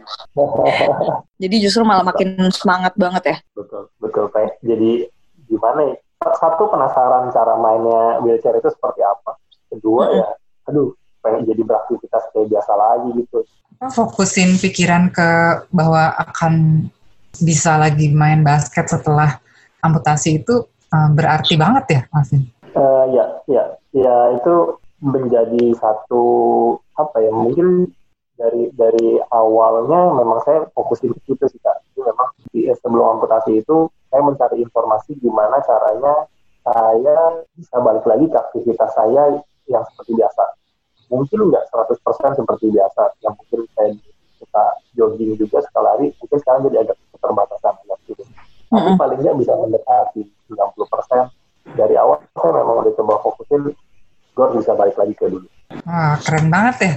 Jadi 1.39 1.56
justru 1.63 1.82
malah 1.88 2.04
makin 2.06 2.36
semangat 2.51 2.94
banget 3.00 3.24
ya. 3.32 3.38
betul 3.56 3.88
betul 4.04 4.25
kayak 4.36 4.60
jadi 4.62 5.08
gimana 5.48 5.96
ya 5.96 5.96
satu 6.36 6.68
penasaran 6.68 7.32
cara 7.32 7.56
mainnya 7.56 8.20
wheelchair 8.22 8.60
itu 8.60 8.68
seperti 8.68 9.01
apa 9.01 9.39
kedua 9.72 10.04
Mm-mm. 10.12 10.20
ya 10.20 10.27
aduh 10.68 10.92
pengen 11.24 11.48
jadi 11.48 11.62
beraktivitas 11.63 12.24
kayak 12.36 12.51
biasa 12.51 12.72
lagi 12.75 13.10
gitu 13.24 13.39
fokusin 13.77 14.58
pikiran 14.58 15.13
ke 15.13 15.30
bahwa 15.70 16.10
akan 16.18 16.86
bisa 17.38 17.77
lagi 17.77 18.10
main 18.10 18.42
basket 18.42 18.89
setelah 18.89 19.38
amputasi 19.86 20.42
itu 20.42 20.66
eh, 20.89 21.10
berarti 21.13 21.54
banget 21.54 21.86
ya, 21.94 22.01
Alvin? 22.10 22.42
Eh, 22.74 23.06
ya 23.13 23.25
ya 23.46 23.63
ya 23.94 24.16
itu 24.34 24.54
menjadi 25.01 25.77
satu 25.77 26.25
apa 26.98 27.22
ya 27.22 27.30
mungkin 27.30 27.89
dari 28.38 28.70
dari 28.74 29.18
awalnya 29.34 30.13
memang 30.13 30.42
saya 30.46 30.66
fokusin 30.74 31.13
ke 31.13 31.20
situ 31.25 31.46
sih 31.50 31.62
kak. 31.62 31.82
Jadi 31.94 32.00
memang 32.06 32.30
di, 32.54 32.70
eh, 32.70 32.77
sebelum 32.77 33.18
amputasi 33.18 33.62
itu 33.62 33.89
saya 34.10 34.22
mencari 34.22 34.62
informasi 34.62 35.18
gimana 35.18 35.58
caranya 35.66 36.30
saya 36.68 37.18
bisa 37.58 37.77
balik 37.82 38.06
lagi 38.06 38.25
ke 38.30 38.38
aktivitas 38.38 38.92
saya 38.94 39.42
yang 39.66 39.84
seperti 39.94 40.18
biasa. 40.18 40.44
Mungkin 41.08 41.39
nggak 41.50 41.63
100% 41.72 42.38
seperti 42.38 42.70
biasa. 42.74 43.04
Yang 43.25 43.34
mungkin 43.42 43.62
saya 43.74 43.89
suka 44.38 44.63
jogging 44.94 45.34
juga 45.38 45.66
suka 45.66 45.80
lari 45.82 46.13
mungkin 46.22 46.38
sekarang 46.42 46.62
jadi 46.70 46.77
agak 46.86 46.98
keterbatasan. 47.16 47.74
Gitu 48.06 48.24
tapi 48.68 48.89
paling 49.00 49.20
nggak 49.24 49.38
bisa 49.39 49.54
mendekati 49.56 50.22
90% 50.51 51.75
dari 51.75 51.96
awal 51.96 52.20
saya 52.36 52.51
memang 52.51 52.84
udah 52.84 52.94
coba 53.00 53.16
fokusin 53.24 53.72
gue 54.36 54.44
harus 54.44 54.56
bisa 54.60 54.72
balik 54.75 54.96
lagi 55.00 55.13
ke 55.16 55.25
dulu 55.32 55.48
Wah, 56.17 56.25
keren 56.25 56.47
banget 56.50 56.75
ya. 56.81 56.93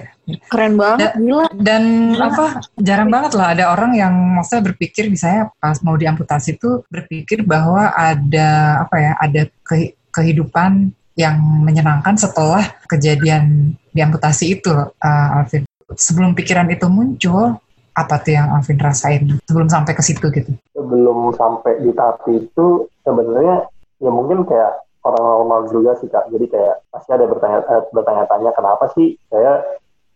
Keren 0.49 0.75
banget, 0.81 1.11
gila. 1.21 1.47
Dan 1.53 1.83
apa 2.17 2.65
jarang 2.81 3.11
banget 3.13 3.33
lah 3.37 3.53
ada 3.53 3.65
orang 3.75 3.93
yang 3.99 4.15
maksudnya 4.41 4.73
berpikir 4.73 5.13
misalnya 5.13 5.53
pas 5.61 5.77
mau 5.85 5.99
diamputasi 5.99 6.57
itu 6.57 6.81
berpikir 6.89 7.45
bahwa 7.45 7.93
ada 7.93 8.81
apa 8.89 8.97
ya 8.97 9.13
ada 9.21 9.43
ke- 9.61 9.93
kehidupan 10.09 10.97
yang 11.19 11.37
menyenangkan 11.37 12.17
setelah 12.17 12.65
kejadian 12.89 13.77
diamputasi 13.93 14.57
itu 14.57 14.73
uh, 14.73 15.37
Alvin. 15.37 15.69
Sebelum 15.91 16.33
pikiran 16.33 16.71
itu 16.71 16.87
muncul 16.87 17.59
apa 17.91 18.23
tuh 18.23 18.33
yang 18.33 18.49
Alvin 18.55 18.79
rasain 18.81 19.23
sebelum 19.45 19.69
sampai 19.69 19.93
ke 19.93 20.01
situ 20.01 20.31
gitu? 20.31 20.55
sebelum 20.81 21.37
sampai 21.37 21.85
di 21.85 21.93
tahap 21.93 22.25
itu 22.33 22.89
sebenarnya 23.05 23.69
ya 24.01 24.11
mungkin 24.11 24.49
kayak 24.49 24.73
orang 25.05 25.25
normal 25.25 25.61
juga 25.73 25.97
sih 26.01 26.09
kak. 26.09 26.29
Jadi 26.29 26.47
kayak 26.51 26.77
pasti 26.93 27.11
ada 27.13 27.25
bertanya 27.25 27.65
eh, 27.65 27.83
bertanya-tanya 27.93 28.51
kenapa 28.53 28.85
sih 28.93 29.17
saya 29.33 29.65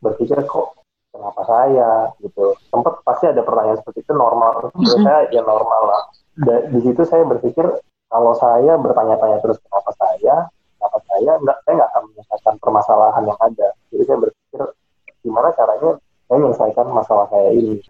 berpikir 0.04 0.36
kok 0.44 0.76
kenapa 1.14 1.42
saya? 1.48 1.90
Gitu. 2.20 2.52
Sempat 2.68 3.00
pasti 3.06 3.24
ada 3.30 3.40
pertanyaan 3.40 3.80
seperti 3.80 4.04
itu 4.04 4.12
normal. 4.12 4.72
Menurut 4.76 5.00
saya 5.00 5.20
ya 5.32 5.42
normal 5.44 5.82
lah. 5.88 6.02
Da- 6.34 6.66
di 6.68 6.80
situ 6.84 7.02
saya 7.08 7.24
berpikir 7.24 7.64
kalau 8.12 8.32
saya 8.36 8.76
bertanya-tanya 8.76 9.40
terus 9.40 9.56
kenapa 9.64 9.90
saya? 9.96 10.34
Kenapa 10.76 10.98
saya? 11.08 11.32
Nggak 11.40 11.56
saya 11.64 11.72
nggak 11.80 11.90
akan 11.90 12.02
menyelesaikan 12.12 12.54
permasalahan 12.60 13.22
yang 13.24 13.38
ada. 13.40 13.68
Jadi 13.88 14.02
saya 14.04 14.18
berpikir 14.20 14.60
gimana 15.24 15.48
caranya 15.56 15.90
saya 16.28 16.36
menyelesaikan 16.36 16.86
masalah 16.92 17.26
saya 17.32 17.48
ini? 17.56 17.80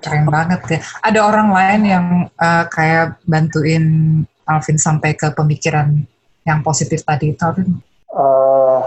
Keren 0.00 0.24
banget 0.32 0.60
ya. 0.70 0.80
Ada 1.04 1.20
orang 1.20 1.48
lain 1.52 1.80
yang 1.84 2.06
uh, 2.40 2.64
kayak 2.72 3.20
bantuin 3.28 3.84
Alvin 4.48 4.78
sampai 4.80 5.14
ke 5.14 5.30
pemikiran 5.30 6.02
yang 6.44 6.60
positif 6.64 7.04
tadi 7.04 7.32
itu? 7.32 7.46
Eh, 8.10 8.80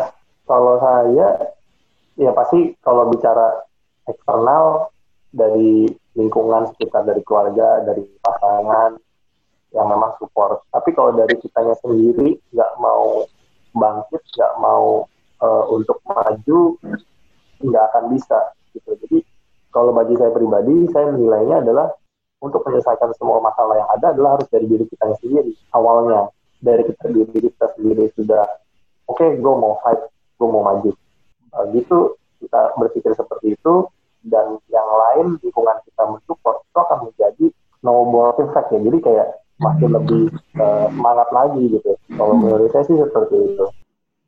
kalau 0.44 0.76
saya 0.82 1.54
ya 2.20 2.32
pasti 2.36 2.78
kalau 2.84 3.10
bicara 3.10 3.66
eksternal 4.06 4.94
dari 5.34 5.90
lingkungan 6.14 6.70
sekitar 6.76 7.08
dari 7.10 7.26
keluarga 7.26 7.82
dari 7.82 8.06
pasangan 8.22 9.00
yang 9.74 9.88
memang 9.90 10.14
support. 10.22 10.62
Tapi 10.70 10.94
kalau 10.94 11.18
dari 11.18 11.34
kitanya 11.42 11.74
sendiri 11.82 12.38
nggak 12.54 12.72
mau 12.78 13.26
bangkit 13.74 14.22
nggak 14.38 14.54
mau 14.62 15.10
eh, 15.42 15.64
untuk 15.74 15.98
maju 16.06 16.78
nggak 17.64 17.84
akan 17.90 18.04
bisa 18.14 18.40
gitu. 18.78 18.94
Jadi 19.08 19.26
kalau 19.74 19.90
bagi 19.90 20.14
saya 20.20 20.30
pribadi 20.30 20.86
saya 20.94 21.10
menilainya 21.10 21.66
adalah 21.66 21.90
untuk 22.44 22.60
menyelesaikan 22.68 23.16
semua 23.16 23.40
masalah 23.40 23.80
yang 23.80 23.90
ada 23.96 24.12
adalah 24.12 24.30
harus 24.38 24.48
dari 24.52 24.68
diri 24.68 24.84
kita 24.86 25.16
sendiri 25.24 25.56
awalnya 25.72 26.28
dari 26.64 26.84
kita 26.88 27.06
diri 27.12 27.28
kita 27.52 27.68
sendiri 27.76 28.04
sudah 28.16 28.44
oke 29.12 29.26
gue 29.36 29.54
mau 29.54 29.76
fight 29.84 30.00
gue 30.40 30.48
mau 30.48 30.64
maju 30.64 30.90
begitu 31.70 31.98
kita 32.40 32.62
berpikir 32.80 33.12
seperti 33.14 33.60
itu 33.60 33.74
dan 34.24 34.56
yang 34.72 34.88
lain 34.88 35.36
lingkungan 35.44 35.78
kita 35.84 36.04
mensupport 36.08 36.64
itu 36.64 36.78
akan 36.80 37.00
menjadi 37.12 37.46
snowball 37.84 38.32
effect 38.40 38.72
ya 38.72 38.80
jadi 38.80 39.00
kayak 39.04 39.28
makin 39.60 39.90
lebih 39.92 40.24
eh, 40.58 40.88
semangat 40.90 41.30
lagi 41.36 41.62
gitu 41.68 41.92
kalau 42.16 42.34
menurut 42.40 42.72
saya 42.72 42.88
sih 42.88 42.96
seperti 42.96 43.36
itu 43.36 43.66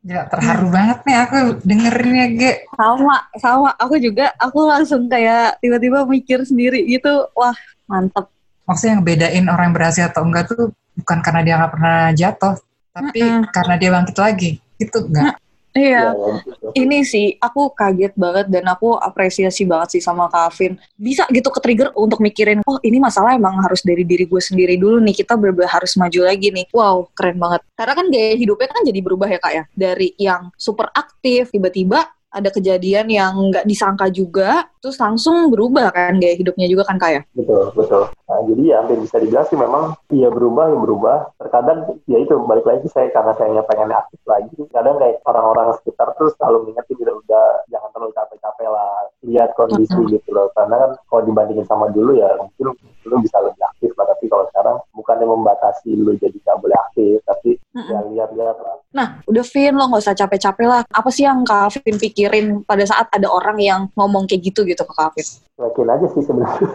Ya 0.06 0.22
terharu 0.30 0.70
banget 0.70 1.02
nih 1.02 1.18
aku 1.18 1.36
dengerinnya 1.66 2.26
Ge. 2.38 2.52
Sama, 2.78 3.26
sama. 3.42 3.74
Aku 3.74 3.98
juga, 3.98 4.30
aku 4.38 4.62
langsung 4.62 5.10
kayak 5.10 5.58
tiba-tiba 5.58 6.06
mikir 6.06 6.46
sendiri 6.46 6.86
gitu. 6.86 7.26
Wah, 7.34 7.58
mantep. 7.90 8.30
Maksudnya 8.70 8.92
yang 8.94 9.02
bedain 9.02 9.46
orang 9.50 9.66
yang 9.66 9.74
berhasil 9.74 10.06
atau 10.06 10.22
enggak 10.22 10.46
tuh 10.46 10.70
bukan 10.96 11.18
karena 11.20 11.40
dia 11.44 11.54
nggak 11.60 11.72
pernah 11.76 11.98
jatuh, 12.16 12.54
tapi 12.90 13.20
Mm-mm. 13.20 13.52
karena 13.52 13.74
dia 13.76 13.90
bangkit 13.92 14.16
lagi. 14.16 14.50
Gitu 14.80 14.98
enggak? 15.04 15.36
Iya. 15.76 16.16
Ya. 16.16 16.40
Ini 16.72 17.04
sih, 17.04 17.36
aku 17.36 17.68
kaget 17.76 18.16
banget 18.16 18.48
dan 18.48 18.64
aku 18.64 18.96
apresiasi 18.96 19.68
banget 19.68 19.96
sih 19.96 20.02
sama 20.02 20.24
Kavin. 20.32 20.80
Bisa 20.96 21.28
gitu 21.28 21.52
ke-trigger 21.52 21.92
untuk 21.92 22.24
mikirin, 22.24 22.64
oh 22.64 22.80
ini 22.80 22.96
masalah 22.96 23.36
emang 23.36 23.60
harus 23.60 23.84
dari 23.84 24.00
diri 24.08 24.24
gue 24.24 24.40
sendiri 24.40 24.80
dulu 24.80 25.04
nih. 25.04 25.20
Kita 25.20 25.36
bener-bener 25.36 25.68
harus 25.68 25.92
maju 26.00 26.20
lagi 26.24 26.48
nih. 26.48 26.64
Wow, 26.72 27.12
keren 27.12 27.36
banget. 27.36 27.60
Karena 27.76 27.92
kan 27.92 28.06
gaya 28.08 28.32
hidupnya 28.40 28.68
kan 28.72 28.82
jadi 28.88 29.00
berubah 29.04 29.28
ya 29.28 29.36
kak 29.36 29.52
ya. 29.52 29.64
Dari 29.76 30.08
yang 30.16 30.48
super 30.56 30.88
aktif, 30.96 31.52
tiba-tiba 31.52 32.08
ada 32.30 32.50
kejadian 32.52 33.06
yang 33.08 33.32
nggak 33.32 33.64
disangka 33.64 34.10
juga, 34.10 34.66
terus 34.82 34.98
langsung 34.98 35.48
berubah 35.48 35.88
kan 35.94 36.18
gaya 36.20 36.36
hidupnya 36.36 36.66
juga 36.68 36.84
kan 36.84 36.98
kayak. 36.98 37.24
Betul, 37.32 37.72
betul. 37.72 38.02
Nah, 38.26 38.40
jadi 38.44 38.62
ya 38.66 38.76
hampir 38.82 38.98
bisa 39.00 39.16
dibilang 39.22 39.46
sih 39.46 39.56
memang 39.56 39.94
iya 40.10 40.28
berubah, 40.28 40.68
ya 40.68 40.76
berubah. 40.76 41.16
Terkadang 41.38 41.78
ya 42.10 42.18
itu 42.20 42.34
balik 42.44 42.66
lagi 42.66 42.86
saya 42.90 43.08
karena 43.14 43.32
saya 43.38 43.62
pengen 43.64 43.94
aktif 43.94 44.20
lagi. 44.26 44.52
Kadang 44.74 44.98
kayak 44.98 45.22
orang-orang 45.24 45.72
sekitar 45.80 46.12
terus 46.18 46.34
selalu 46.36 46.68
mengingatkan 46.68 46.96
tidak 46.98 47.14
udah 47.24 47.46
jangan 47.70 47.90
terlalu 47.94 48.12
capek-capek 48.12 48.68
lah 48.68 48.92
lihat 49.26 49.50
kondisi 49.56 49.96
Mhm. 49.96 50.10
gitu 50.18 50.28
loh. 50.34 50.46
Karena 50.52 50.76
kan 50.76 50.90
kalau 51.08 51.22
dibandingin 51.24 51.66
sama 51.66 51.86
dulu 51.94 52.18
ya 52.18 52.28
mungkin 52.36 52.74
lu 53.06 53.22
bisa 53.22 53.38
lebih 53.40 53.62
aktif 53.62 53.90
lah. 53.94 54.06
Tapi 54.10 54.24
kalau 54.26 54.44
sekarang 54.50 54.76
bukannya 54.92 55.26
membatasi 55.26 55.90
lu 55.94 56.12
jadi 56.18 56.36
nggak 56.36 56.58
boleh 56.58 56.76
aktif, 56.90 57.16
tapi 57.22 57.50
Mm-mm. 57.72 57.90
ya 57.90 57.98
lihat-lihat 58.10 58.56
lah. 58.58 58.76
Nah, 58.96 59.06
udah 59.28 59.44
Vin, 59.44 59.74
lo 59.76 59.84
nggak 59.86 60.02
usah 60.02 60.16
capek-capek 60.16 60.66
lah. 60.66 60.82
Apa 60.88 61.08
sih 61.12 61.28
yang 61.28 61.44
Kak 61.44 61.78
Vin 61.80 61.96
pikirin 62.00 62.46
pada 62.64 62.84
saat 62.88 63.06
ada 63.12 63.28
orang 63.28 63.60
yang 63.60 63.80
ngomong 63.92 64.24
kayak 64.24 64.50
gitu 64.52 64.64
gitu 64.64 64.82
ke 64.82 64.94
Kak 64.96 65.14
Vin? 65.14 65.26
Yakin 65.56 65.88
aja 65.88 66.06
sih 66.12 66.22
sebenarnya. 66.24 66.68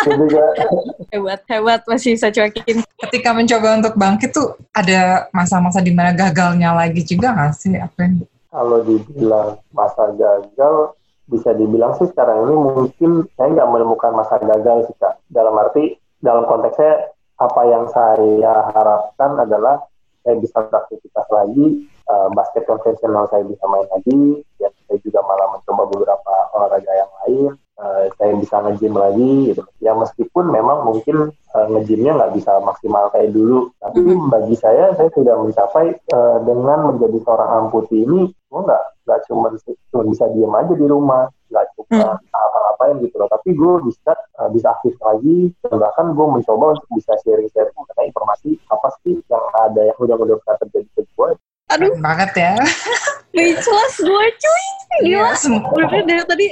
Hebat, 1.10 1.40
hebat 1.46 1.80
masih 1.86 2.16
bisa 2.16 2.30
cuekin. 2.30 2.82
Ketika 2.98 3.30
mencoba 3.34 3.78
untuk 3.78 3.94
bangkit 3.98 4.30
tuh 4.30 4.54
ada 4.74 5.28
masa-masa 5.34 5.82
di 5.82 5.92
mana 5.94 6.14
gagalnya 6.14 6.72
lagi 6.74 7.02
juga 7.02 7.34
nggak 7.34 7.52
sih? 7.54 7.74
Apa 7.76 7.98
yang 8.06 8.26
kalau 8.50 8.82
dibilang 8.82 9.62
masa 9.70 10.10
gagal 10.18 10.98
bisa 11.30 11.54
dibilang 11.54 11.94
sih 11.96 12.10
sekarang 12.10 12.50
ini 12.50 12.54
mungkin 12.58 13.10
saya 13.38 13.48
nggak 13.54 13.70
menemukan 13.70 14.12
masa 14.12 14.42
gagal 14.42 14.90
sih 14.90 14.96
kak. 14.98 15.22
Dalam 15.30 15.54
arti 15.54 15.94
dalam 16.18 16.44
konteksnya 16.44 17.14
apa 17.40 17.62
yang 17.64 17.88
saya 17.88 18.68
harapkan 18.74 19.40
adalah 19.40 19.80
saya 20.20 20.36
bisa 20.36 20.60
beraktivitas 20.68 21.26
lagi 21.32 21.88
eh, 21.88 22.28
basket 22.36 22.68
konvensional 22.68 23.24
saya 23.32 23.46
bisa 23.48 23.64
main 23.64 23.88
lagi 23.88 24.44
dan 24.60 24.72
saya 24.84 24.98
juga 25.00 25.24
malah 25.24 25.56
mencoba 25.56 25.82
beberapa 25.88 26.34
olahraga 26.52 26.92
yang 26.92 27.12
lain 27.24 27.50
Eh, 27.80 28.12
saya 28.20 28.36
bisa 28.36 28.60
nge-gym 28.60 28.92
lagi 28.92 29.56
gitu. 29.56 29.64
Ya 29.80 29.96
meskipun 29.96 30.52
memang 30.52 30.84
mungkin 30.84 31.32
eh, 31.32 31.66
nge-gymnya 31.72 32.12
nggak 32.12 32.32
bisa 32.36 32.60
maksimal 32.60 33.08
kayak 33.08 33.32
dulu. 33.32 33.72
Tapi 33.80 34.04
Mhm. 34.04 34.28
bagi 34.28 34.52
saya 34.60 34.92
saya 35.00 35.08
sudah 35.16 35.40
mencapai 35.40 35.96
eh, 35.96 36.38
dengan 36.44 36.92
menjadi 36.92 37.18
seorang 37.24 37.50
amputi 37.64 38.04
ini 38.04 38.28
gue 38.28 38.60
nggak 38.60 38.84
nggak 39.08 39.20
cuma 39.32 39.48
cuma 39.88 40.02
bisa 40.12 40.24
diem 40.36 40.52
aja 40.52 40.74
di 40.76 40.86
rumah 40.86 41.24
nggak 41.48 41.66
cuma 41.80 42.20
apa-apain 42.20 43.00
gitu 43.00 43.16
loh. 43.16 43.32
Tapi 43.32 43.48
gue 43.56 43.72
bisa 43.88 44.12
eh, 44.12 44.48
bisa 44.52 44.76
aktif 44.76 44.94
lagi 45.00 45.48
dan 45.64 45.80
bahkan 45.80 46.12
gue 46.12 46.26
mencoba 46.36 46.76
untuk 46.76 46.88
bisa 46.92 47.16
sharing-sharing 47.24 47.72
mengenai 47.72 48.12
informasi 48.12 48.60
apa 48.68 48.88
sih 49.00 49.16
yang 49.32 49.44
ada 49.56 49.88
yang 49.88 49.96
udah-udah 49.96 50.36
pernah 50.44 50.58
terjadi 50.68 50.88
ke 51.00 51.02
gue 51.16 51.28
Aduh, 51.70 51.90
keren 51.90 52.02
banget 52.02 52.30
ya? 52.34 52.52
speechless 53.30 53.94
gue 53.96 54.26
cuy. 54.34 54.64
Iya, 55.00 55.22
Gila. 55.22 55.38
sem- 55.38 55.62
Udah 55.62 56.02
dari 56.02 56.24
tadi 56.24 56.46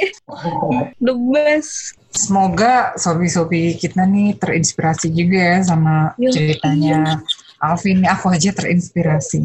the 1.01 1.15
best. 1.29 1.99
Semoga 2.09 2.95
sobi-sobi 2.95 3.75
kita 3.75 4.03
nih 4.03 4.39
terinspirasi 4.39 5.11
juga 5.11 5.39
ya 5.39 5.59
sama 5.61 6.15
Iya. 6.17 6.31
ceritanya 6.31 6.99
Alvin. 7.59 8.07
Aku 8.07 8.31
aja 8.31 8.55
terinspirasi. 8.55 9.43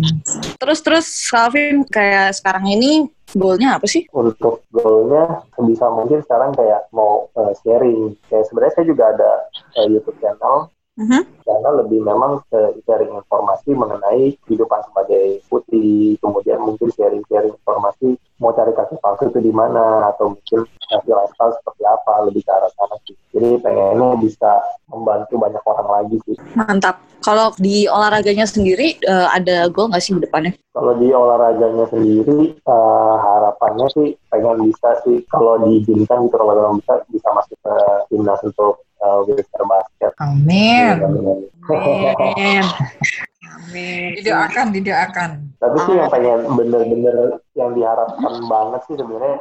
Terus 0.55 0.79
terus 0.79 1.07
Calvin 1.25 1.81
kayak 1.83 2.37
sekarang 2.37 2.69
ini 2.69 3.09
goalnya 3.33 3.81
apa 3.81 3.89
sih? 3.89 4.05
untuk 4.13 4.61
goalnya 4.69 5.41
sebisa 5.51 5.89
mungkin 5.89 6.21
sekarang 6.21 6.53
kayak 6.53 6.85
mau 6.93 7.25
eh, 7.33 7.53
sharing 7.59 8.13
kayak 8.29 8.45
sebenarnya 8.45 8.73
saya 8.77 8.85
juga 8.85 9.03
ada 9.09 9.31
eh, 9.73 9.89
YouTube 9.89 10.21
channel 10.21 10.69
Mhm. 10.93 11.25
karena 11.41 11.69
lebih 11.81 12.05
memang 12.05 12.37
ke 12.53 12.77
sharing 12.85 13.09
informasi 13.17 13.73
mengenai 13.73 14.37
kehidupan 14.45 14.77
sebagai 14.85 15.41
putih, 15.49 16.21
kemudian 16.21 16.61
mungkin 16.61 16.93
sharing-sharing 16.93 17.49
informasi 17.49 18.13
mau 18.37 18.53
cari 18.53 18.75
kaki 18.77 19.01
palsu 19.01 19.31
itu 19.31 19.39
di 19.39 19.53
mana 19.55 20.11
atau 20.13 20.37
mungkin 20.37 20.67
happy 20.91 21.09
lifestyle 21.09 21.55
seperti 21.57 21.83
apa 21.87 22.13
lebih 22.29 22.41
ke 22.45 22.51
arah 22.51 22.71
sana 22.77 22.95
sih. 23.07 23.15
Jadi 23.33 23.49
pengennya 23.63 24.19
bisa 24.21 24.51
membantu 24.91 25.33
banyak 25.39 25.63
orang 25.65 25.87
lagi 25.89 26.17
sih. 26.29 26.35
Mantap. 26.53 27.01
Kalau 27.23 27.55
di 27.55 27.87
olahraganya 27.87 28.43
sendiri 28.43 28.99
eh, 28.99 29.27
ada 29.31 29.71
goal 29.71 29.89
nggak 29.89 30.03
sih 30.03 30.13
di 30.13 30.27
depannya? 30.27 30.53
Kalau 30.75 30.93
di 30.99 31.09
olahraganya 31.09 31.87
sendiri 31.89 32.53
eh, 32.53 33.15
harapannya 33.17 33.87
sih 33.95 34.07
pengen 34.29 34.67
bisa 34.67 34.89
sih 35.07 35.23
kalau 35.31 35.57
diizinkan 35.63 36.27
gitu 36.27 36.35
kalau 36.35 36.75
bisa 36.77 36.93
bisa 37.09 37.29
masuk 37.31 37.57
ke 37.63 37.75
timnas 38.11 38.41
untuk 38.43 38.83
eh, 39.03 39.17
wheelchair 39.27 39.63
basket. 39.67 40.11
Amin. 40.23 40.95
Amin. 41.03 42.63
Amin. 43.43 44.09
Didoakan, 44.19 44.65
didoakan. 44.71 45.29
Tapi 45.59 45.77
sih 45.87 45.93
yang 45.95 46.09
pengen 46.11 46.39
bener-bener 46.55 47.17
yang 47.55 47.71
diharapkan 47.75 48.33
banget 48.47 48.81
sih 48.87 48.95
sebenarnya 48.97 49.39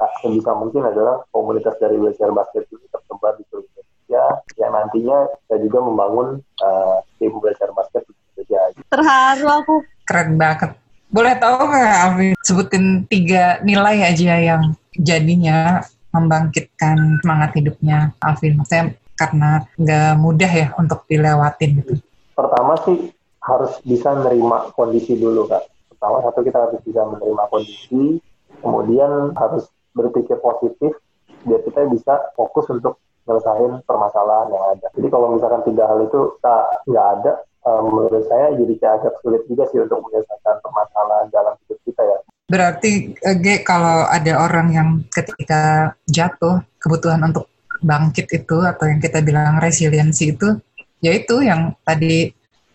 tak 0.00 0.10
sebisa 0.24 0.50
mungkin 0.56 0.82
adalah 0.88 1.20
komunitas 1.28 1.76
dari 1.76 2.00
wheelchair 2.00 2.32
basket 2.32 2.64
ini 2.72 2.86
tersebar 2.88 3.36
di 3.36 3.44
seluruh 3.52 3.68
Indonesia. 3.68 4.24
Yang 4.56 4.70
nantinya 4.72 5.18
kita 5.28 5.56
juga 5.68 5.78
membangun 5.84 6.28
eh, 6.40 6.98
tim 7.20 7.32
wheelchair 7.36 7.72
basket 7.76 8.02
di 8.08 8.12
Indonesia. 8.16 8.60
Terharu 8.88 9.46
aku. 9.48 9.74
Keren 10.08 10.40
banget. 10.40 10.72
Boleh 11.10 11.34
tahu 11.42 11.66
nggak 11.66 11.94
Alvin 12.06 12.32
sebutin 12.38 12.84
tiga 13.10 13.58
nilai 13.66 14.14
aja 14.14 14.34
yang 14.38 14.62
jadinya 14.94 15.82
membangkitkan 16.14 17.18
semangat 17.22 17.50
hidupnya 17.58 18.14
Alvin? 18.22 18.58
Maksudnya 18.58 18.94
karena 19.20 19.68
nggak 19.76 20.12
mudah 20.16 20.48
ya 20.48 20.68
untuk 20.80 21.04
dilewatin 21.04 21.84
gitu. 21.84 22.00
Pertama 22.32 22.80
sih 22.88 23.12
harus 23.44 23.76
bisa 23.84 24.16
menerima 24.16 24.72
kondisi 24.72 25.20
dulu 25.20 25.44
kak. 25.44 25.68
Pertama 25.92 26.24
satu 26.24 26.40
kita 26.40 26.58
harus 26.64 26.80
bisa 26.80 27.04
menerima 27.04 27.44
kondisi, 27.52 28.16
kemudian 28.64 29.36
harus 29.36 29.68
berpikir 29.92 30.40
positif 30.40 30.96
biar 31.44 31.60
kita 31.64 31.88
bisa 31.92 32.32
fokus 32.32 32.68
untuk 32.72 32.96
nyelesain 33.28 33.84
permasalahan 33.84 34.48
yang 34.48 34.64
ada. 34.76 34.86
Jadi 34.96 35.08
kalau 35.12 35.36
misalkan 35.36 35.62
tiga 35.68 35.84
hal 35.88 36.00
itu 36.04 36.40
tak 36.40 36.84
nggak 36.88 37.06
ada, 37.20 37.32
eh, 37.44 37.80
menurut 37.84 38.24
saya 38.28 38.56
jadi 38.56 38.74
kayak 38.80 38.94
agak 39.04 39.14
sulit 39.20 39.42
juga 39.44 39.68
sih 39.68 39.80
untuk 39.80 40.00
menyelesaikan 40.08 40.56
permasalahan 40.64 41.26
dalam 41.28 41.54
hidup 41.64 41.78
kita 41.84 42.02
ya. 42.02 42.18
Berarti 42.50 42.90
eh, 43.14 43.36
Ge, 43.38 43.54
kalau 43.62 44.08
ada 44.08 44.32
orang 44.40 44.68
yang 44.72 44.88
ketika 45.12 45.92
jatuh 46.08 46.64
kebutuhan 46.80 47.20
untuk 47.22 47.46
bangkit 47.80 48.26
itu 48.30 48.56
atau 48.60 48.84
yang 48.86 49.00
kita 49.00 49.24
bilang 49.24 49.58
resiliensi 49.58 50.36
itu, 50.36 50.56
yaitu 51.00 51.40
yang 51.44 51.74
tadi 51.84 52.30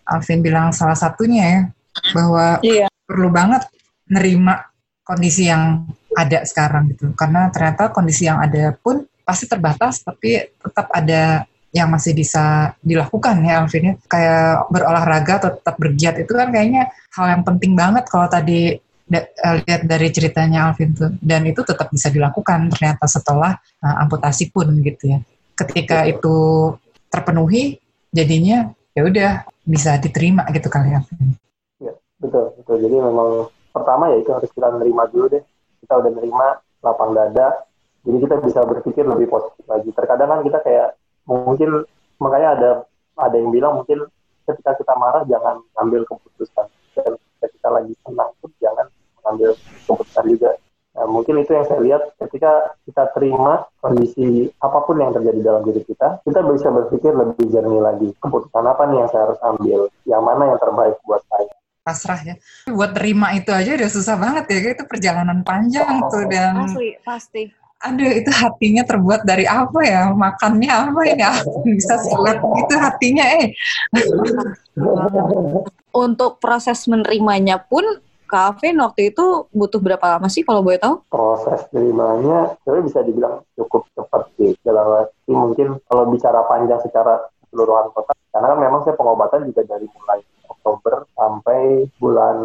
Alvin 0.06 0.42
bilang 0.42 0.70
salah 0.70 0.94
satunya 0.94 1.44
ya 1.46 1.60
bahwa 2.14 2.62
Iya. 2.62 2.86
perlu 3.06 3.28
banget 3.30 3.66
nerima 4.06 4.70
kondisi 5.02 5.50
yang 5.50 5.86
ada 6.14 6.42
sekarang 6.46 6.90
gitu. 6.94 7.10
Karena 7.14 7.50
ternyata 7.50 7.90
kondisi 7.90 8.26
yang 8.26 8.38
ada 8.38 8.74
pun 8.74 9.06
pasti 9.26 9.50
terbatas, 9.50 10.02
tapi 10.06 10.46
tetap 10.46 10.86
ada 10.94 11.46
yang 11.74 11.90
masih 11.90 12.16
bisa 12.16 12.72
dilakukan 12.80 13.42
ya 13.42 13.60
Alvin 13.62 13.90
ya. 13.90 13.94
Kayak 14.06 14.70
berolahraga 14.70 15.32
atau 15.42 15.50
tetap 15.58 15.74
bergiat 15.76 16.14
itu 16.22 16.32
kan 16.32 16.48
kayaknya 16.54 16.88
hal 17.12 17.26
yang 17.36 17.42
penting 17.42 17.72
banget 17.74 18.06
kalau 18.06 18.26
tadi 18.30 18.78
da- 19.06 19.30
eh, 19.30 19.54
lihat 19.62 19.86
dari 19.86 20.08
ceritanya 20.10 20.68
Alvin 20.70 20.90
tuh. 20.92 21.14
Dan 21.22 21.46
itu 21.46 21.62
tetap 21.62 21.88
bisa 21.94 22.10
dilakukan 22.10 22.68
ternyata 22.74 23.06
setelah 23.06 23.56
eh, 23.56 23.96
amputasi 24.02 24.50
pun 24.50 24.68
gitu 24.82 25.16
ya. 25.16 25.18
Ketika 25.56 26.04
itu 26.04 26.70
terpenuhi, 27.08 27.80
jadinya 28.12 28.74
ya 28.92 29.02
udah 29.06 29.30
bisa 29.64 29.96
diterima 29.96 30.44
gitu 30.52 30.68
kali 30.68 30.92
ya. 30.92 31.00
Alvin. 31.00 31.38
Betul, 32.16 32.56
betul. 32.56 32.76
Jadi 32.80 32.96
memang 32.96 33.52
pertama 33.70 34.08
ya 34.08 34.16
itu 34.20 34.30
harus 34.32 34.50
kita 34.52 34.68
nerima 34.72 35.04
dulu 35.08 35.36
deh. 35.36 35.42
Kita 35.84 36.00
udah 36.00 36.10
nerima 36.16 36.46
lapang 36.80 37.12
dada. 37.12 37.64
Jadi 38.06 38.16
kita 38.22 38.36
bisa 38.40 38.60
berpikir 38.64 39.04
lebih 39.04 39.28
positif 39.28 39.64
lagi. 39.68 39.90
Terkadang 39.92 40.28
kan 40.32 40.40
kita 40.46 40.58
kayak 40.64 40.88
mungkin 41.28 41.84
makanya 42.16 42.48
ada 42.56 42.70
ada 43.20 43.36
yang 43.36 43.52
bilang 43.52 43.82
mungkin 43.82 44.08
ketika 44.46 44.78
kita 44.78 44.94
marah 44.96 45.28
jangan 45.28 45.60
ambil 45.76 46.08
keputusan. 46.08 46.66
Dan 46.96 47.20
ketika 47.20 47.46
kita 47.52 47.68
lagi 47.68 47.92
senang 48.00 48.30
pun 48.40 48.50
jangan 48.62 48.86
mengambil 49.26 49.58
keputusan 49.90 50.26
juga. 50.30 50.50
Nah, 50.96 51.06
mungkin 51.12 51.34
itu 51.42 51.50
yang 51.52 51.66
saya 51.66 51.80
lihat 51.82 52.02
ketika 52.16 52.72
kita 52.86 53.10
terima 53.12 53.68
kondisi 53.84 54.48
apa 54.62 54.78
pun 54.86 55.02
yang 55.02 55.12
terjadi 55.12 55.40
dalam 55.44 55.62
diri 55.66 55.82
kita, 55.84 56.24
kita 56.24 56.40
bisa 56.46 56.72
berpikir 56.72 57.12
lebih 57.12 57.52
jernih 57.52 57.82
lagi. 57.82 58.08
Keputusan 58.22 58.64
apa 58.64 58.88
nih 58.88 59.04
yang 59.04 59.10
saya 59.12 59.22
harus 59.28 59.40
ambil? 59.44 59.80
Yang 60.08 60.22
mana 60.24 60.42
yang 60.54 60.58
terbaik 60.62 60.96
buat 61.04 61.20
saya? 61.28 61.52
pasrah 61.86 62.18
ya. 62.26 62.34
Buat 62.66 62.98
terima 62.98 63.30
itu 63.38 63.54
aja 63.54 63.78
udah 63.78 63.86
susah 63.86 64.18
banget 64.18 64.50
ya. 64.50 64.74
Itu 64.74 64.82
perjalanan 64.90 65.46
panjang 65.46 66.02
tuh 66.10 66.26
dan 66.26 66.66
Asli, 66.66 66.98
pasti. 67.06 67.46
aduh 67.76 68.08
itu 68.08 68.32
hatinya 68.32 68.82
terbuat 68.82 69.22
dari 69.22 69.46
apa 69.46 69.78
ya? 69.86 70.10
Makannya 70.10 70.66
apa 70.66 71.00
ini? 71.06 71.22
Aku 71.30 71.62
bisa 71.62 71.94
sulit 72.02 72.42
itu 72.42 72.74
hatinya 72.74 73.24
eh. 73.38 73.54
Untuk 75.94 76.42
proses 76.42 76.90
menerimanya 76.90 77.62
pun 77.62 78.02
Kak 78.26 78.58
waktu 78.60 79.14
itu 79.14 79.46
butuh 79.54 79.80
berapa 79.80 80.18
lama 80.18 80.26
sih 80.26 80.42
kalau 80.42 80.60
boleh 80.60 80.78
tahu? 80.82 81.00
proses 81.08 81.62
terimanya 81.70 82.58
sebenarnya 82.62 82.84
bisa 82.90 83.00
dibilang 83.06 83.34
cukup 83.54 83.86
cepat 83.94 84.22
sih 84.36 84.52
dalam 84.66 85.06
arti 85.06 85.32
mungkin 85.32 85.78
kalau 85.86 86.10
bicara 86.10 86.42
panjang 86.50 86.80
secara 86.82 87.22
keseluruhan 87.46 87.88
kota 87.94 88.12
karena 88.36 88.52
kan 88.52 88.58
memang 88.60 88.80
saya 88.84 88.94
pengobatan 89.00 89.48
juga 89.48 89.64
dari 89.64 89.88
mulai 89.88 90.20
Oktober 90.44 91.06
sampai 91.16 91.88
bulan 91.96 92.38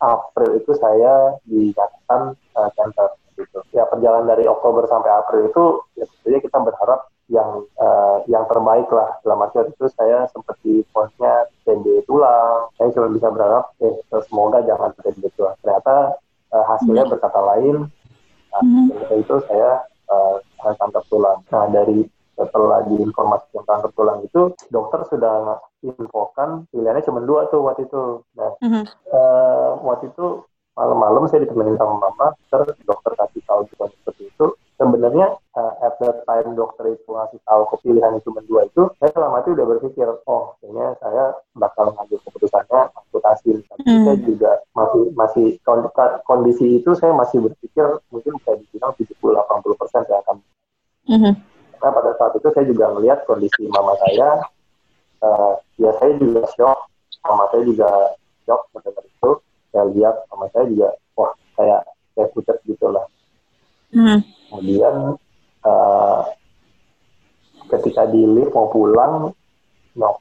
April 0.00 0.50
itu 0.56 0.72
saya 0.78 1.36
dinyatakan 1.44 2.38
uh, 2.54 2.70
cancer 2.78 3.18
gitu. 3.34 3.60
Ya 3.74 3.84
perjalanan 3.90 4.30
dari 4.30 4.46
Oktober 4.46 4.86
sampai 4.86 5.10
April 5.10 5.50
itu 5.50 5.64
ya 5.98 6.06
tentunya 6.06 6.40
kita 6.40 6.58
berharap 6.62 7.10
yang 7.28 7.66
uh, 7.76 8.24
yang 8.24 8.44
terbaik 8.48 8.88
lah 8.88 9.20
dalam 9.20 9.44
arti 9.44 9.68
itu 9.68 9.86
saya 9.92 10.28
sempat 10.32 10.56
di 10.64 10.80
posnya 10.92 11.48
TND 11.64 12.04
tulang 12.08 12.63
saya 12.84 13.00
cuma 13.00 13.08
bisa 13.16 13.32
berharap 13.32 13.64
eh 13.80 13.96
semoga 14.28 14.60
jangan 14.68 14.92
TND 15.00 15.24
tulang 15.32 15.56
ternyata 15.64 16.20
uh, 16.52 16.64
hasilnya 16.68 17.08
hmm. 17.08 17.12
berkata 17.16 17.40
lain 17.40 17.76
nah, 18.52 18.60
hmm. 18.60 19.16
itu 19.24 19.34
saya 19.48 19.88
uh, 20.12 20.36
kanker 20.60 21.04
tulang 21.08 21.40
nah 21.48 21.64
dari 21.72 22.04
setelah 22.36 22.84
diinformasikan 22.84 23.64
kanker 23.64 23.90
tulang 23.96 24.20
itu 24.20 24.52
dokter 24.68 25.00
sudah 25.08 25.64
infokan 25.80 26.68
pilihannya 26.68 27.06
cuma 27.08 27.24
dua 27.24 27.48
tuh 27.48 27.64
waktu 27.64 27.88
itu 27.88 28.20
nah 28.36 28.52
hmm. 28.60 28.84
uh, 29.08 29.80
waktu 29.80 30.12
itu 30.12 30.44
malam-malam 30.76 31.24
saya 31.30 31.48
ditemenin 31.48 31.80
sama 31.80 31.96
mama 32.04 32.36
terus 32.52 32.76
dokter 32.84 33.16
kasih 33.16 33.40
tahu 33.48 33.64
juga 33.72 33.88
seperti 33.96 34.28
itu 34.28 34.46
sebenarnya 34.74 35.38
uh, 35.54 35.74
at 35.86 35.94
that 36.02 36.26
time 36.26 36.58
dokter 36.58 36.90
itu 36.90 37.06
ngasih 37.06 37.38
tahu 37.46 37.62
kepilihan 37.74 38.18
cuma 38.26 38.42
dua 38.42 38.66
itu 38.66 38.90
saya 38.98 39.10
selama 39.14 39.46
itu 39.46 39.50
udah 39.54 39.66
berpikir 39.70 40.08
oh 40.26 40.58
kayaknya 40.58 40.86
saya 40.98 41.24
bakal 41.54 41.94
ngambil 41.94 42.18
keputusannya 42.44 42.80
amputasi 42.92 43.50
tapi 43.64 43.88
mm. 43.88 44.04
saya 44.04 44.16
juga 44.20 44.52
masih 44.76 45.02
masih 45.16 45.46
kondisi 46.28 46.66
itu 46.76 46.90
saya 46.92 47.16
masih 47.16 47.40
berpikir 47.40 47.86
mungkin 48.12 48.36
bisa 48.36 48.52
dibilang 48.60 48.92
70-80 49.00 49.80
persen 49.80 50.00
saya 50.04 50.18
akan 50.28 50.36
mm 51.08 51.18
-hmm. 51.18 51.32
karena 51.80 51.90
pada 51.96 52.10
saat 52.20 52.32
itu 52.36 52.48
saya 52.52 52.64
juga 52.68 52.84
melihat 52.92 53.18
kondisi 53.24 53.62
mama 53.72 53.96
saya 54.04 54.44
uh, 55.24 55.54
ya 55.80 55.90
saya 56.00 56.12
juga 56.20 56.44
shock. 56.52 56.78
Mama 57.24 57.48
saya 57.48 57.64
juga 57.64 57.88
shock 58.44 58.68
mendengar 58.76 59.04
itu. 59.08 59.30
Saya 59.72 59.84
lihat 59.96 60.14
mama 60.28 60.46
saya 60.52 60.64
juga 60.68 60.88
wah 61.16 61.32
kayak 61.56 61.80
kayak 62.12 62.28
pucat 62.36 62.56
gitu 62.68 62.86
lah. 62.92 63.04
Mm 63.94 64.20
kemudian 64.54 65.18
uh, 65.66 66.22
ketika 67.74 68.06
di 68.06 68.22
lift 68.22 68.54
mau 68.54 68.70
pulang 68.70 69.34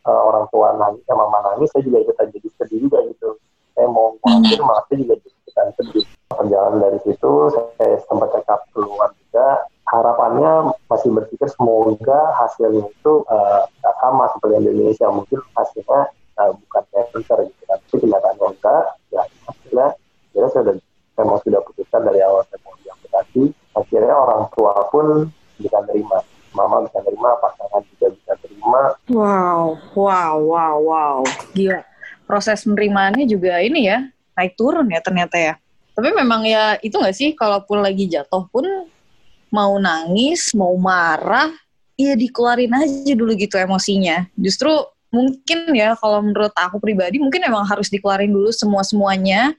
orang 0.05 0.45
tua 0.53 0.75
nangis 0.77 1.01
sama 1.09 1.25
mama 1.29 1.53
nangis 1.53 1.69
saya 1.73 1.83
juga 1.85 2.05
ikutan 2.05 2.29
jadi 2.29 2.47
sedih 2.61 2.79
juga 2.85 2.97
gitu. 3.09 3.29
Saya 3.73 3.87
mau 3.89 4.13
ngelakuin 4.21 4.61
malah 4.61 4.83
saya 4.85 4.97
juga 5.01 5.13
jadi 5.17 5.37
ikutan 5.43 5.67
sedih. 5.79 6.05
Perjalanan 6.33 6.79
dari 6.81 6.99
situ 7.05 7.31
saya 7.53 7.95
sempat 8.05 8.29
cekap 8.37 8.59
keluar 8.73 9.09
juga. 9.17 9.47
Harapannya 9.83 10.73
masih 10.89 11.09
berpikir 11.13 11.47
semoga 11.53 12.33
hasilnya 12.41 12.89
itu 12.89 13.13
uh, 13.29 13.61
sama 14.01 14.25
seperti 14.33 14.53
yang 14.57 14.63
di 14.65 14.71
Indonesia. 14.73 15.07
Mungkin 15.09 15.39
hasilnya 15.53 16.01
uh, 16.41 16.51
bukan 16.53 16.83
cancer 16.93 17.37
gitu. 17.45 17.61
Kan 17.69 17.77
tapi 17.77 17.95
kenyataannya 18.01 18.45
enggak. 18.57 18.83
Ya 19.13 19.21
hasilnya 19.49 19.87
ya 20.33 20.47
sudah 20.49 20.73
saya 21.13 21.25
mau 21.29 21.37
sudah 21.45 21.61
putuskan 21.61 22.01
dari 22.09 22.19
awal 22.25 22.41
saya 22.49 22.57
mau 22.65 22.73
diamputasi 22.81 23.53
akhirnya 23.77 24.15
orang 24.17 24.49
tua 24.57 24.73
pun 24.89 25.29
bisa 25.61 25.77
terima 25.85 26.17
mama 26.53 26.85
bisa 26.85 26.99
terima 27.01 27.29
pasangan 27.41 27.81
juga 27.93 28.07
bisa 28.13 28.33
terima. 28.39 28.81
Wow 29.09 29.77
wow 29.97 30.35
wow 30.39 30.75
wow. 30.79 31.17
Gila. 31.53 31.81
Proses 32.23 32.63
penerimaannya 32.63 33.27
juga 33.27 33.59
ini 33.59 33.89
ya 33.89 34.07
naik 34.37 34.57
turun 34.57 34.89
ya 34.89 35.01
ternyata 35.03 35.35
ya. 35.37 35.53
Tapi 35.93 36.09
memang 36.09 36.45
ya 36.47 36.77
itu 36.81 36.95
nggak 36.97 37.13
sih 37.13 37.29
kalaupun 37.37 37.83
lagi 37.83 38.09
jatuh 38.09 38.49
pun 38.49 38.65
mau 39.53 39.77
nangis 39.77 40.49
mau 40.57 40.73
marah 40.79 41.53
ya 41.93 42.17
dikeluarin 42.17 42.73
aja 42.73 43.13
dulu 43.13 43.37
gitu 43.37 43.59
emosinya. 43.61 44.25
Justru 44.33 44.73
mungkin 45.13 45.69
ya 45.77 45.93
kalau 45.93 46.25
menurut 46.25 46.49
aku 46.57 46.81
pribadi 46.81 47.21
mungkin 47.21 47.45
emang 47.45 47.69
harus 47.69 47.85
dikeluarin 47.93 48.33
dulu 48.33 48.49
semua 48.49 48.81
semuanya 48.81 49.53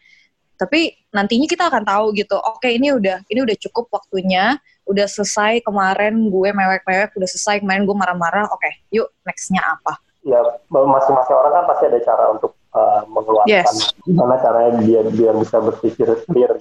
tapi 0.59 0.99
nantinya 1.15 1.47
kita 1.47 1.71
akan 1.71 1.87
tahu 1.87 2.11
gitu 2.19 2.35
oke 2.35 2.59
okay, 2.59 2.75
ini 2.75 2.91
udah 2.91 3.23
ini 3.31 3.47
udah 3.47 3.55
cukup 3.63 3.87
waktunya 3.95 4.59
udah 4.85 5.07
selesai 5.09 5.65
kemarin 5.65 6.29
gue 6.29 6.51
mewek-mewek 6.53 7.17
udah 7.17 7.29
selesai 7.29 7.61
kemarin 7.65 7.89
gue 7.89 7.97
marah-marah 7.97 8.49
oke 8.53 8.61
okay, 8.61 8.85
yuk 8.93 9.09
nextnya 9.25 9.65
apa 9.65 9.97
ya 10.25 10.41
masing-masing 10.69 11.37
orang 11.37 11.53
kan 11.53 11.65
pasti 11.69 11.85
ada 11.89 12.01
cara 12.01 12.25
untuk 12.33 12.53
uh, 12.73 13.05
mengeluarkan 13.09 13.49
yes. 13.49 13.93
gimana 14.05 14.37
caranya 14.41 14.81
dia 14.85 15.01
biar 15.09 15.35
bisa 15.37 15.57
berpikir 15.61 16.09
clear 16.29 16.53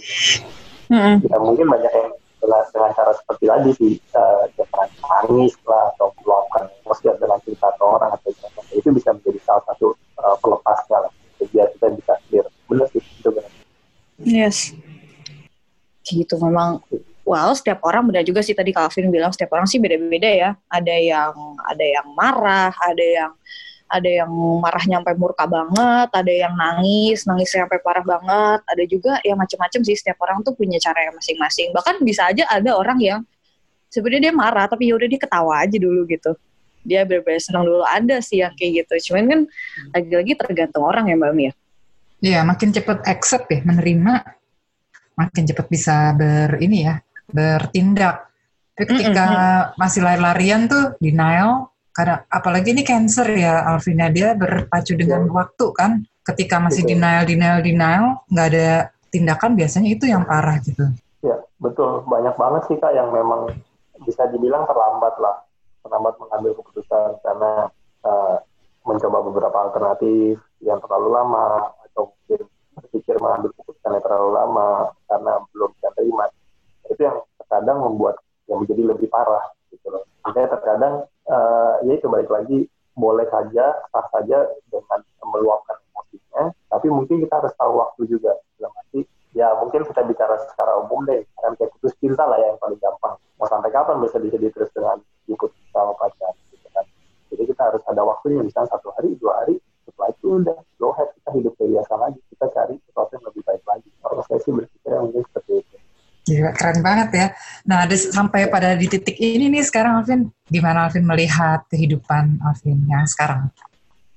mm-hmm. 0.91 1.15
ya 1.27 1.37
mungkin 1.39 1.67
banyak 1.67 1.91
yang 1.91 2.11
dengan, 2.43 2.63
dengan 2.75 2.91
cara 2.91 3.11
seperti 3.15 3.43
tadi 3.47 3.69
sih 3.79 3.93
uh, 4.15 4.43
jangan 4.59 4.87
nangis 4.99 5.55
lah 5.63 5.91
atau 5.95 6.11
meluapkan 6.23 6.67
emosi 6.83 7.07
dengan 7.15 7.39
cerita 7.47 7.65
atau 7.71 7.85
orang 7.99 8.11
atau 8.19 8.29
itu 8.75 8.89
bisa 8.91 9.15
menjadi 9.15 9.39
salah 9.47 9.63
satu 9.71 9.95
uh, 10.19 10.35
pelepasnya 10.43 11.07
lah 11.07 11.11
biar 11.43 11.67
kita 11.75 11.87
bisa 11.91 12.13
clear 12.27 12.45
benar 12.67 12.87
sih 12.91 13.03
itu 13.03 13.29
benar 13.31 13.51
Yes. 14.21 14.71
Gitu 16.03 16.35
memang 16.39 16.83
well 17.23 17.51
setiap 17.55 17.79
orang 17.87 18.07
benar 18.07 18.23
juga 18.27 18.43
sih 18.43 18.55
tadi 18.55 18.75
Calvin 18.75 19.11
bilang 19.11 19.31
setiap 19.31 19.55
orang 19.55 19.67
sih 19.67 19.79
beda-beda 19.79 20.29
ya. 20.29 20.49
Ada 20.67 20.95
yang 20.95 21.33
ada 21.63 21.85
yang 21.85 22.07
marah, 22.15 22.71
ada 22.75 23.03
yang 23.03 23.31
ada 23.93 24.09
yang 24.09 24.31
marah 24.57 24.81
nyampe 24.89 25.13
murka 25.13 25.45
banget, 25.45 26.09
ada 26.09 26.33
yang 26.33 26.53
nangis, 26.57 27.29
nangis 27.29 27.53
sampai 27.53 27.77
parah 27.77 28.01
banget, 28.01 28.59
ada 28.65 28.83
juga 28.89 29.21
yang 29.21 29.37
macam-macam 29.37 29.81
sih 29.85 29.93
setiap 29.93 30.17
orang 30.25 30.41
tuh 30.41 30.57
punya 30.57 30.81
cara 30.81 31.05
yang 31.05 31.13
masing-masing. 31.13 31.69
Bahkan 31.77 32.01
bisa 32.01 32.25
aja 32.25 32.43
ada 32.49 32.73
orang 32.73 32.97
yang 32.97 33.19
sebenarnya 33.93 34.29
dia 34.29 34.33
marah 34.33 34.65
tapi 34.65 34.89
yaudah 34.89 35.05
dia 35.05 35.21
ketawa 35.21 35.61
aja 35.61 35.77
dulu 35.77 36.09
gitu. 36.09 36.33
Dia 36.83 37.05
berbeda 37.05 37.39
senang 37.39 37.69
dulu 37.69 37.85
ada 37.85 38.17
sih 38.19 38.41
yang 38.41 38.51
kayak 38.57 38.83
gitu. 38.83 39.13
Cuman 39.13 39.23
kan 39.29 39.39
lagi-lagi 39.93 40.33
tergantung 40.41 40.83
orang 40.83 41.07
ya 41.07 41.15
Mbak 41.15 41.33
Mia. 41.37 41.53
Iya, 42.23 42.39
makin 42.47 42.71
cepat 42.71 43.03
accept 43.03 43.51
ya, 43.51 43.59
menerima, 43.67 44.13
makin 45.19 45.43
cepat 45.43 45.67
bisa 45.67 46.15
ber 46.15 46.55
ini 46.63 46.87
ya, 46.87 47.03
bertindak. 47.29 48.29
Tapi 48.73 48.89
ketika 48.89 49.23
mm 49.23 49.35
-hmm. 49.37 49.63
masih 49.77 50.01
lari-larian 50.01 50.65
tuh 50.65 50.97
denial, 50.97 51.73
karena 51.93 52.25
apalagi 52.25 52.73
ini 52.73 52.81
cancer 52.81 53.29
ya, 53.37 53.69
Alvina 53.69 54.09
dia 54.09 54.33
berpacu 54.33 54.97
dengan 54.97 55.29
yeah. 55.29 55.33
waktu 55.33 55.65
kan. 55.77 55.91
Ketika 56.23 56.55
masih 56.57 56.87
betul. 56.87 56.91
denial, 56.95 57.23
denial, 57.27 57.57
denial, 57.59 58.05
nggak 58.31 58.47
ada 58.55 58.69
tindakan 59.11 59.59
biasanya 59.59 59.89
itu 59.91 60.07
yang 60.07 60.23
parah 60.23 60.57
gitu. 60.63 60.87
Ya, 61.21 61.37
betul. 61.59 62.01
Banyak 62.07 62.33
banget 62.39 62.61
sih 62.71 62.79
kak 62.79 62.95
yang 62.95 63.11
memang 63.11 63.51
bisa 64.07 64.25
dibilang 64.31 64.63
terlambat 64.65 65.13
lah, 65.19 65.43
terlambat 65.85 66.15
mengambil 66.17 66.57
keputusan 66.57 67.19
karena 67.21 67.69
uh, 68.07 68.39
mencoba 68.83 69.19
beberapa 69.23 69.57
alternatif 69.69 70.39
yang 70.63 70.79
terlalu 70.83 71.11
lama 71.11 71.71
atau 71.91 72.11
mungkin 72.11 72.41
berpikir 72.75 73.15
mengambil 73.19 73.51
keputusan 73.59 73.95
yang 73.95 74.03
terlalu 74.03 74.29
lama 74.33 74.69
karena 75.07 75.33
belum 75.53 75.69
bisa 75.77 75.89
terima 75.95 76.25
itu 76.93 77.01
yang 77.03 77.17
terkadang 77.41 77.77
membuat 77.81 78.15
yang 78.47 78.61
menjadi 78.63 78.83
lebih 78.95 79.07
parah 79.09 79.45
gitu 79.73 79.87
loh. 79.89 80.03
Makanya 80.23 80.49
terkadang 80.57 80.93
uh, 81.27 81.73
ya 81.83 81.93
itu 81.97 82.07
balik 82.07 82.29
lagi 82.29 82.69
boleh 82.93 83.25
saja 83.33 83.73
sah 83.89 84.05
saja 84.13 84.45
dengan 84.69 84.99
meluapkan 85.25 85.73
emosinya, 85.89 86.53
tapi 86.69 86.87
mungkin 86.93 87.25
kita 87.25 87.41
harus 87.41 87.53
tahu 87.57 87.81
waktu 87.81 88.01
juga. 88.05 88.37
Dalam 88.61 88.73
arti 88.77 89.01
ya 89.33 89.49
mungkin 89.57 89.81
kita 89.89 90.01
bicara 90.05 90.37
secara 90.45 90.77
umum 90.85 91.01
deh 91.09 91.25
kan 91.41 91.57
kayak 91.57 91.73
putus 91.77 91.97
cinta 91.97 92.23
lah 92.23 92.37
ya 92.37 92.53
yang 92.53 92.59
paling 92.61 92.77
gampang. 92.77 93.17
Mau 93.41 93.49
sampai 93.49 93.73
kapan 93.73 93.97
bisa 94.05 94.21
bisa 94.21 94.37
terus 94.37 94.69
dengan 94.71 95.01
ikut 95.25 95.51
sama 95.73 95.93
pacar 95.97 96.31
gitu 96.53 96.67
kan? 96.69 96.85
Jadi 97.33 97.43
kita 97.49 97.61
harus 97.73 97.83
ada 97.89 98.01
waktunya 98.05 98.45
misalnya 98.45 98.69
satu 98.77 98.93
hari 98.93 99.17
dua 99.17 99.41
hari 99.41 99.57
setelah 99.83 100.09
itu 100.09 100.27
udah 100.39 100.57
go 100.79 100.95
ahead 100.95 101.09
kita 101.19 101.29
hidup 101.35 101.53
biasa 101.59 101.93
lagi 101.99 102.19
kita 102.31 102.45
cari 102.55 102.75
sesuatu 102.87 103.11
yang 103.19 103.25
lebih 103.27 103.43
baik 103.43 103.63
lagi 103.67 103.89
kalau 103.99 104.23
saya 104.25 104.39
sih 104.39 104.51
berpikir 104.55 104.91
mungkin 104.95 105.21
seperti 105.27 105.51
itu 105.59 105.77
Gila, 106.33 106.49
keren 106.57 106.81
banget 106.81 107.09
ya. 107.13 107.27
Nah, 107.69 107.85
ada, 107.85 107.93
sampai 107.93 108.49
pada 108.49 108.73
di 108.73 108.89
titik 108.89 109.13
ini 109.21 109.53
nih 109.53 109.61
sekarang 109.61 110.01
Alvin, 110.01 110.33
gimana 110.49 110.89
Alvin 110.89 111.05
melihat 111.05 111.61
kehidupan 111.69 112.41
Alvin 112.41 112.81
yang 112.89 113.05
sekarang? 113.05 113.53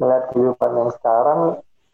Melihat 0.01 0.33
kehidupan 0.33 0.71
yang 0.81 0.91
sekarang, 0.97 1.41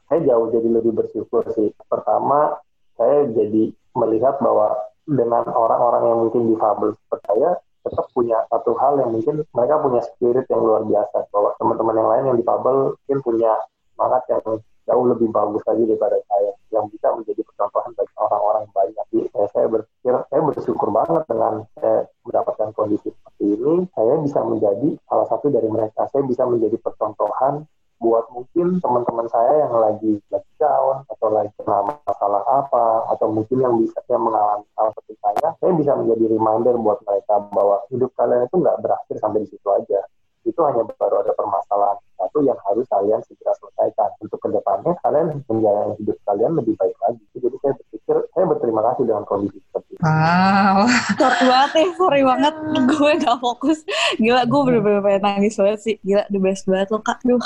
saya 0.07 0.21
jauh 0.23 0.47
jadi 0.55 0.69
lebih 0.79 0.95
bersyukur 0.95 1.43
sih. 1.59 1.75
Pertama, 1.91 2.55
saya 2.95 3.27
jadi 3.35 3.75
melihat 3.99 4.39
bahwa 4.39 4.79
dengan 5.03 5.43
orang-orang 5.51 6.03
yang 6.07 6.19
mungkin 6.23 6.43
difabel 6.55 6.95
seperti 6.95 7.27
saya, 7.27 7.51
tetap 7.83 8.07
punya 8.15 8.39
satu 8.47 8.79
hal 8.79 9.03
yang 9.03 9.11
mungkin 9.11 9.43
mereka 9.51 9.75
punya 9.83 10.01
spirit 10.07 10.47
yang 10.47 10.63
luar 10.63 10.87
biasa 10.87 11.27
bahwa 11.35 11.51
teman-teman 11.59 11.99
yang 11.99 12.09
lain 12.15 12.25
yang 12.31 12.39
difabel 12.39 12.77
mungkin 12.95 13.19
punya 13.27 13.53
semangat 13.91 14.23
yang 14.31 14.43
jauh 14.89 15.07
lebih 15.07 15.29
bagus 15.31 15.63
lagi 15.69 15.83
daripada 15.87 16.19
saya 16.27 16.53
yang 16.73 16.87
bisa 16.89 17.09
menjadi 17.15 17.43
percontohan 17.45 17.93
bagi 17.95 18.15
orang-orang 18.19 18.65
banyak. 18.73 19.05
Jadi 19.13 19.21
eh, 19.29 19.49
saya 19.53 19.67
berpikir 19.69 20.15
saya 20.29 20.41
bersyukur 20.43 20.89
banget 20.91 21.23
dengan 21.29 21.55
saya 21.79 21.97
mendapatkan 22.25 22.69
kondisi 22.75 23.09
seperti 23.13 23.45
ini. 23.59 23.75
Saya 23.95 24.15
bisa 24.25 24.41
menjadi 24.43 24.89
salah 25.07 25.27
satu 25.29 25.47
dari 25.53 25.69
mereka. 25.69 26.09
Saya 26.11 26.23
bisa 26.25 26.43
menjadi 26.49 26.77
percontohan 26.81 27.69
buat 28.03 28.27
mungkin 28.35 28.83
teman-teman 28.83 29.31
saya 29.31 29.63
yang 29.63 29.79
lagi 29.79 30.19
lagi 30.27 30.53
down 30.59 31.07
atau 31.07 31.29
lagi 31.31 31.55
kena 31.55 31.87
masalah 32.03 32.43
apa 32.51 33.07
atau 33.15 33.31
mungkin 33.31 33.63
yang 33.63 33.79
bisa 33.79 34.03
yang 34.11 34.27
mengalami 34.27 34.67
hal 34.75 34.91
seperti 34.91 35.15
saya, 35.23 35.55
saya 35.63 35.73
bisa 35.79 35.95
menjadi 35.95 36.35
reminder 36.35 36.75
buat 36.83 36.99
mereka 37.07 37.47
bahwa 37.55 37.79
hidup 37.95 38.11
kalian 38.19 38.51
itu 38.51 38.57
nggak 38.59 38.79
berakhir 38.83 39.17
sampai 39.23 39.47
di 39.47 39.49
situ 39.55 39.69
aja. 39.71 40.03
Itu 40.43 40.61
hanya 40.67 40.83
baru 40.99 41.23
ada 41.23 41.33
permasalahan 41.39 41.99
satu 42.23 42.39
yang 42.47 42.59
harus 42.65 42.87
kalian 42.87 43.21
segera 43.27 43.53
selesaikan. 43.59 44.11
Untuk 44.23 44.39
depannya 44.47 44.93
kalian 45.03 45.43
menjalani 45.51 45.95
hidup 45.99 46.17
kalian 46.25 46.53
lebih 46.57 46.75
baik 46.79 46.97
lagi. 47.03 47.23
Jadi 47.35 47.57
saya 47.59 47.73
berpikir, 47.75 48.17
saya 48.33 48.45
berterima 48.47 48.81
kasih 48.89 49.05
dengan 49.05 49.25
kondisi 49.27 49.59
seperti 49.59 49.91
ini. 49.99 50.03
Wow. 50.03 50.79
Short 51.19 51.39
banget 51.45 51.71
ya, 51.75 51.87
sorry 51.99 52.23
banget. 52.23 52.55
Gue 52.89 53.11
gak 53.19 53.39
fokus. 53.43 53.79
Gila, 54.17 54.43
gue 54.47 54.61
bener-bener 54.65 55.01
pengen 55.03 55.23
nangis 55.27 55.55
banget 55.59 55.79
sih. 55.83 55.95
Gila, 56.01 56.23
the 56.31 56.41
best 56.41 56.65
banget 56.65 56.89
lo, 56.95 56.99
Kak. 57.03 57.19
Duh. 57.27 57.43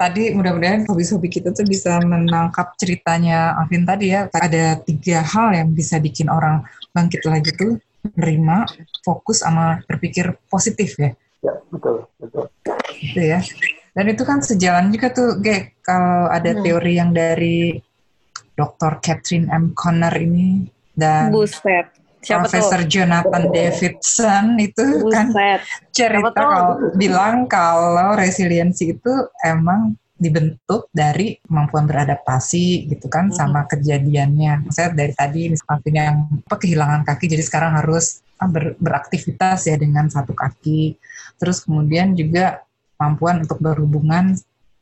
Tadi 0.00 0.22
mudah-mudahan 0.32 0.86
hobi-hobi 0.86 1.28
kita 1.28 1.50
tuh 1.50 1.66
bisa 1.66 1.98
menangkap 2.00 2.72
ceritanya 2.78 3.58
Alvin 3.58 3.84
tadi 3.84 4.14
ya. 4.14 4.30
Ada 4.32 4.80
tiga 4.86 5.26
hal 5.26 5.52
yang 5.52 5.68
bisa 5.74 5.98
bikin 5.98 6.30
orang 6.30 6.62
bangkit 6.94 7.26
lagi 7.26 7.50
tuh. 7.52 7.76
Menerima, 8.06 8.70
fokus, 9.02 9.42
sama 9.42 9.82
berpikir 9.90 10.38
positif 10.46 10.94
ya. 10.94 11.10
Ya, 11.46 11.54
betul, 11.70 11.96
betul. 12.18 12.44
Gitu 12.98 13.20
ya. 13.22 13.38
Dan 13.94 14.04
itu 14.10 14.22
kan 14.26 14.42
sejalan 14.42 14.90
juga 14.90 15.14
tuh, 15.14 15.38
Ge, 15.38 15.78
kalau 15.80 16.26
ada 16.26 16.50
Hmm. 16.52 16.62
teori 16.66 16.98
yang 16.98 17.14
dari 17.14 17.78
Dr. 18.52 18.98
Catherine 18.98 19.46
M. 19.46 19.70
Conner 19.72 20.10
ini 20.18 20.66
dan 20.92 21.30
Buset. 21.30 21.94
Siapa 22.18 22.50
Profesor 22.50 22.82
tuh? 22.82 22.88
Jonathan 22.90 23.44
Davidson 23.54 24.44
itu 24.58 24.84
kan 25.06 25.30
Buset. 25.30 25.60
cerita 25.94 26.34
Siapa 26.34 26.34
tuh? 26.34 26.50
kalau 26.50 26.64
bilang 26.98 27.36
kalau 27.46 28.18
resiliensi 28.18 28.98
itu 28.98 29.12
emang 29.46 29.94
dibentuk 30.16 30.88
dari 30.96 31.36
kemampuan 31.44 31.84
beradaptasi 31.84 32.88
gitu 32.88 33.06
kan 33.12 33.28
Mhm. 33.28 33.36
sama 33.36 33.68
kejadiannya. 33.68 34.72
Saya 34.72 34.88
dari 34.96 35.12
tadi 35.12 35.52
misalnya 35.52 36.02
yang 36.12 36.18
apa, 36.48 36.56
kehilangan 36.56 37.04
kaki 37.04 37.28
jadi 37.28 37.44
sekarang 37.44 37.76
harus 37.76 38.24
ah, 38.40 38.48
ber- 38.48 38.76
beraktivitas 38.80 39.68
ya 39.68 39.76
dengan 39.76 40.08
satu 40.08 40.32
kaki. 40.32 40.96
Terus 41.40 41.64
kemudian 41.64 42.16
juga 42.16 42.64
kemampuan 42.96 43.44
untuk 43.44 43.60
berhubungan 43.60 44.36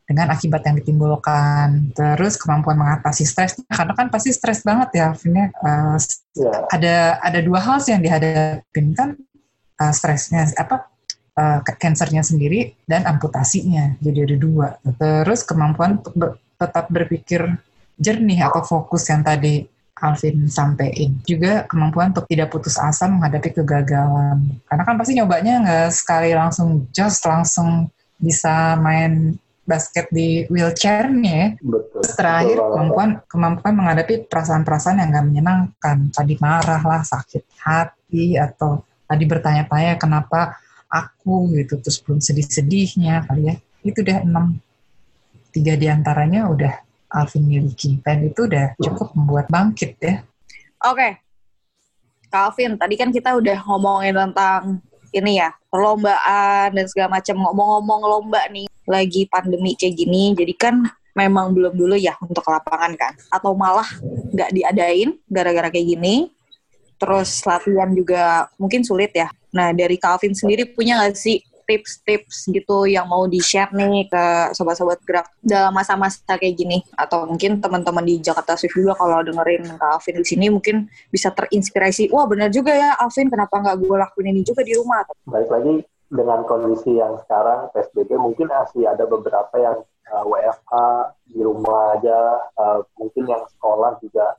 dengan 0.07 0.27
akibat 0.31 0.63
yang 0.67 0.79
ditimbulkan. 0.79 1.91
Terus 1.95 2.39
kemampuan 2.39 2.79
mengatasi 2.79 3.27
stres. 3.27 3.59
Karena 3.67 3.95
kan 3.95 4.11
pasti 4.11 4.31
stres 4.35 4.63
banget 4.63 4.91
ya, 4.99 5.09
Vin, 5.19 5.35
ya. 5.35 5.47
Eh, 5.51 5.99
Ya, 6.35 6.51
ada 6.67 6.95
ada 7.23 7.39
dua 7.47 7.63
hal 7.63 7.79
sih 7.79 7.95
yang 7.95 8.03
dihadapin 8.03 8.91
kan 8.91 9.15
uh, 9.79 9.93
stresnya 9.95 10.51
apa 10.59 10.91
uh, 11.39 11.59
ke- 11.63 11.79
cancernya 11.79 12.23
sendiri 12.23 12.75
dan 12.87 13.07
amputasinya. 13.07 13.99
Jadi 14.01 14.19
ada 14.25 14.37
dua. 14.39 14.69
Terus 14.99 15.43
kemampuan 15.47 16.01
ber- 16.15 16.39
tetap 16.59 16.89
berpikir 16.91 17.45
jernih 17.99 18.47
atau 18.47 18.63
fokus 18.63 19.07
yang 19.11 19.23
tadi 19.23 19.67
Alvin 19.95 20.51
sampaikan. 20.51 21.23
Juga 21.23 21.65
kemampuan 21.71 22.11
untuk 22.11 22.27
tidak 22.27 22.51
putus 22.51 22.75
asa 22.77 23.07
menghadapi 23.07 23.55
kegagalan. 23.55 24.59
Karena 24.67 24.83
kan 24.83 24.95
pasti 24.99 25.13
nyobanya 25.15 25.55
nggak 25.63 25.89
sekali 25.95 26.35
langsung 26.35 26.91
just 26.91 27.23
langsung 27.23 27.89
bisa 28.19 28.75
main 28.79 29.39
basket 29.65 30.13
di 30.13 30.45
wheelchairnya 30.53 31.33
ya. 31.33 31.47
Betul. 31.57 32.03
Terus 32.05 32.13
terakhir 32.19 32.59
Betul. 32.61 32.71
kemampuan 32.75 33.11
kemampuan 33.25 33.75
menghadapi 33.75 34.15
perasaan-perasaan 34.29 35.01
yang 35.01 35.09
gak 35.15 35.27
menyenangkan. 35.27 35.97
Tadi 36.13 36.35
marah 36.37 36.83
lah 36.85 37.01
sakit 37.01 37.43
hati 37.65 38.37
atau 38.37 38.85
tadi 39.09 39.25
bertanya-tanya 39.25 39.97
kenapa 39.97 40.61
aku 40.95 41.51
gitu 41.59 41.83
terus 41.83 41.99
belum 41.99 42.23
sedih-sedihnya 42.23 43.27
kali 43.27 43.51
ya 43.51 43.55
itu 43.83 43.99
udah 43.99 44.23
enam 44.23 44.47
tiga 45.51 45.75
di 45.75 45.91
antaranya 45.91 46.47
udah 46.47 46.75
Alvin 47.11 47.47
miliki 47.47 47.99
dan 48.03 48.23
itu 48.23 48.47
udah 48.47 48.79
cukup 48.79 49.11
membuat 49.19 49.51
bangkit 49.51 49.99
ya 49.99 50.23
Oke. 50.85 51.17
Calvin, 52.29 52.77
tadi 52.77 52.95
kan 53.01 53.09
kita 53.09 53.33
udah 53.41 53.59
ngomongin 53.65 54.13
tentang 54.13 54.85
ini 55.15 55.41
ya, 55.41 55.55
perlombaan 55.73 56.75
dan 56.77 56.87
segala 56.91 57.17
macam. 57.17 57.41
Ngomong-ngomong 57.41 58.01
lomba 58.05 58.43
nih, 58.53 58.69
lagi 58.85 59.25
pandemi 59.31 59.73
kayak 59.79 59.97
gini, 59.97 60.37
jadi 60.37 60.53
kan 60.53 60.85
memang 61.15 61.55
belum 61.55 61.73
dulu 61.73 61.97
ya 61.97 62.19
untuk 62.21 62.45
lapangan 62.45 62.93
kan? 62.99 63.15
Atau 63.33 63.57
malah 63.57 63.87
nggak 64.35 64.51
diadain 64.51 65.17
gara-gara 65.31 65.73
kayak 65.73 65.97
gini. 65.97 66.29
Terus 67.05 67.31
latihan 67.45 67.91
juga 67.93 68.49
mungkin 68.57 68.81
sulit 68.81 69.13
ya. 69.13 69.29
Nah, 69.53 69.77
dari 69.77 70.01
Calvin 70.01 70.33
sendiri 70.33 70.65
punya 70.73 70.97
nggak 70.97 71.15
sih 71.15 71.45
tips-tips 71.65 72.53
gitu 72.53 72.85
yang 72.85 73.09
mau 73.09 73.25
di-share 73.25 73.73
nih 73.73 74.05
ke 74.09 74.25
sobat-sobat 74.53 75.01
gerak 75.09 75.25
dalam 75.41 75.73
masa-masa 75.73 76.37
kayak 76.37 76.61
gini 76.61 76.85
atau 76.93 77.25
mungkin 77.25 77.57
teman-teman 77.57 78.05
di 78.05 78.21
Jakarta 78.21 78.53
Swift 78.53 78.77
juga 78.77 78.93
kalau 79.01 79.25
dengerin 79.25 79.65
Kak 79.81 79.91
Alvin 79.97 80.21
di 80.21 80.29
sini 80.29 80.53
mungkin 80.53 80.93
bisa 81.09 81.33
terinspirasi 81.33 82.13
wah 82.13 82.29
benar 82.29 82.53
juga 82.53 82.77
ya 82.77 82.93
Alvin 83.01 83.33
kenapa 83.33 83.65
nggak 83.65 83.81
gue 83.81 83.97
lakuin 83.97 84.29
ini 84.37 84.45
juga 84.45 84.61
di 84.61 84.77
rumah 84.77 85.09
Balik 85.25 85.49
lagi 85.49 85.75
dengan 86.13 86.45
kondisi 86.45 87.01
yang 87.01 87.17
sekarang 87.25 87.73
PSBB 87.73 88.13
mungkin 88.21 88.53
masih 88.53 88.85
ada 88.85 89.09
beberapa 89.09 89.57
yang 89.57 89.77
uh, 90.13 90.25
WFH 90.29 90.73
di 91.33 91.41
rumah 91.41 91.99
aja, 91.99 92.21
uh, 92.61 92.79
mungkin 93.01 93.25
yang 93.27 93.43
sekolah 93.57 93.97
juga 93.99 94.37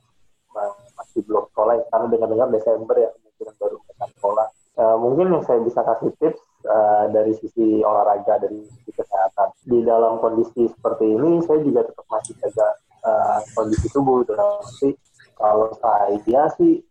uh, 0.54 0.74
masih 0.96 1.20
belum 1.28 1.44
sekolah 1.52 1.74
ya. 1.78 1.84
karena 1.92 2.06
dengar-dengar 2.10 2.48
Desember 2.50 2.96
ya 2.96 3.08
kemungkinan 3.12 3.54
baru 3.60 3.76
mereka 3.84 4.04
sekolah. 4.16 4.46
Uh, 4.76 4.96
mungkin 5.00 5.32
yang 5.32 5.44
saya 5.48 5.60
bisa 5.64 5.80
kasih 5.80 6.12
tips 6.20 6.40
uh, 6.68 7.08
dari 7.08 7.32
sisi 7.40 7.80
olahraga 7.80 8.36
dari 8.44 8.60
sisi 8.60 8.90
kesehatan 8.92 9.48
di 9.64 9.80
dalam 9.80 10.20
kondisi 10.20 10.68
seperti 10.68 11.16
ini 11.16 11.40
saya 11.48 11.64
juga 11.64 11.80
tetap 11.88 12.04
masih 12.12 12.36
jaga 12.44 12.68
uh, 13.04 13.40
kondisi 13.56 13.88
tubuh 13.88 14.20
gitu. 14.24 14.36
Tapi 14.36 14.88
kalau 15.36 15.72
saya 15.80 16.44
sih 16.60 16.84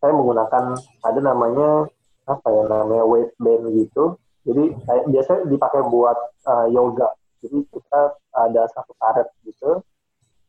saya 0.00 0.12
menggunakan 0.16 0.76
ada 1.04 1.20
namanya 1.20 1.88
apa 2.24 2.48
ya 2.48 2.62
namanya 2.68 3.04
weight 3.04 3.32
band 3.40 3.64
gitu. 3.72 4.16
Jadi 4.44 4.72
kayak 4.88 5.04
biasanya 5.12 5.40
dipakai 5.52 5.80
buat 5.88 6.18
uh, 6.48 6.66
yoga. 6.72 7.12
Jadi 7.40 7.64
kita 7.72 8.00
ada 8.36 8.62
satu 8.72 8.92
karet 8.96 9.28
gitu. 9.44 9.80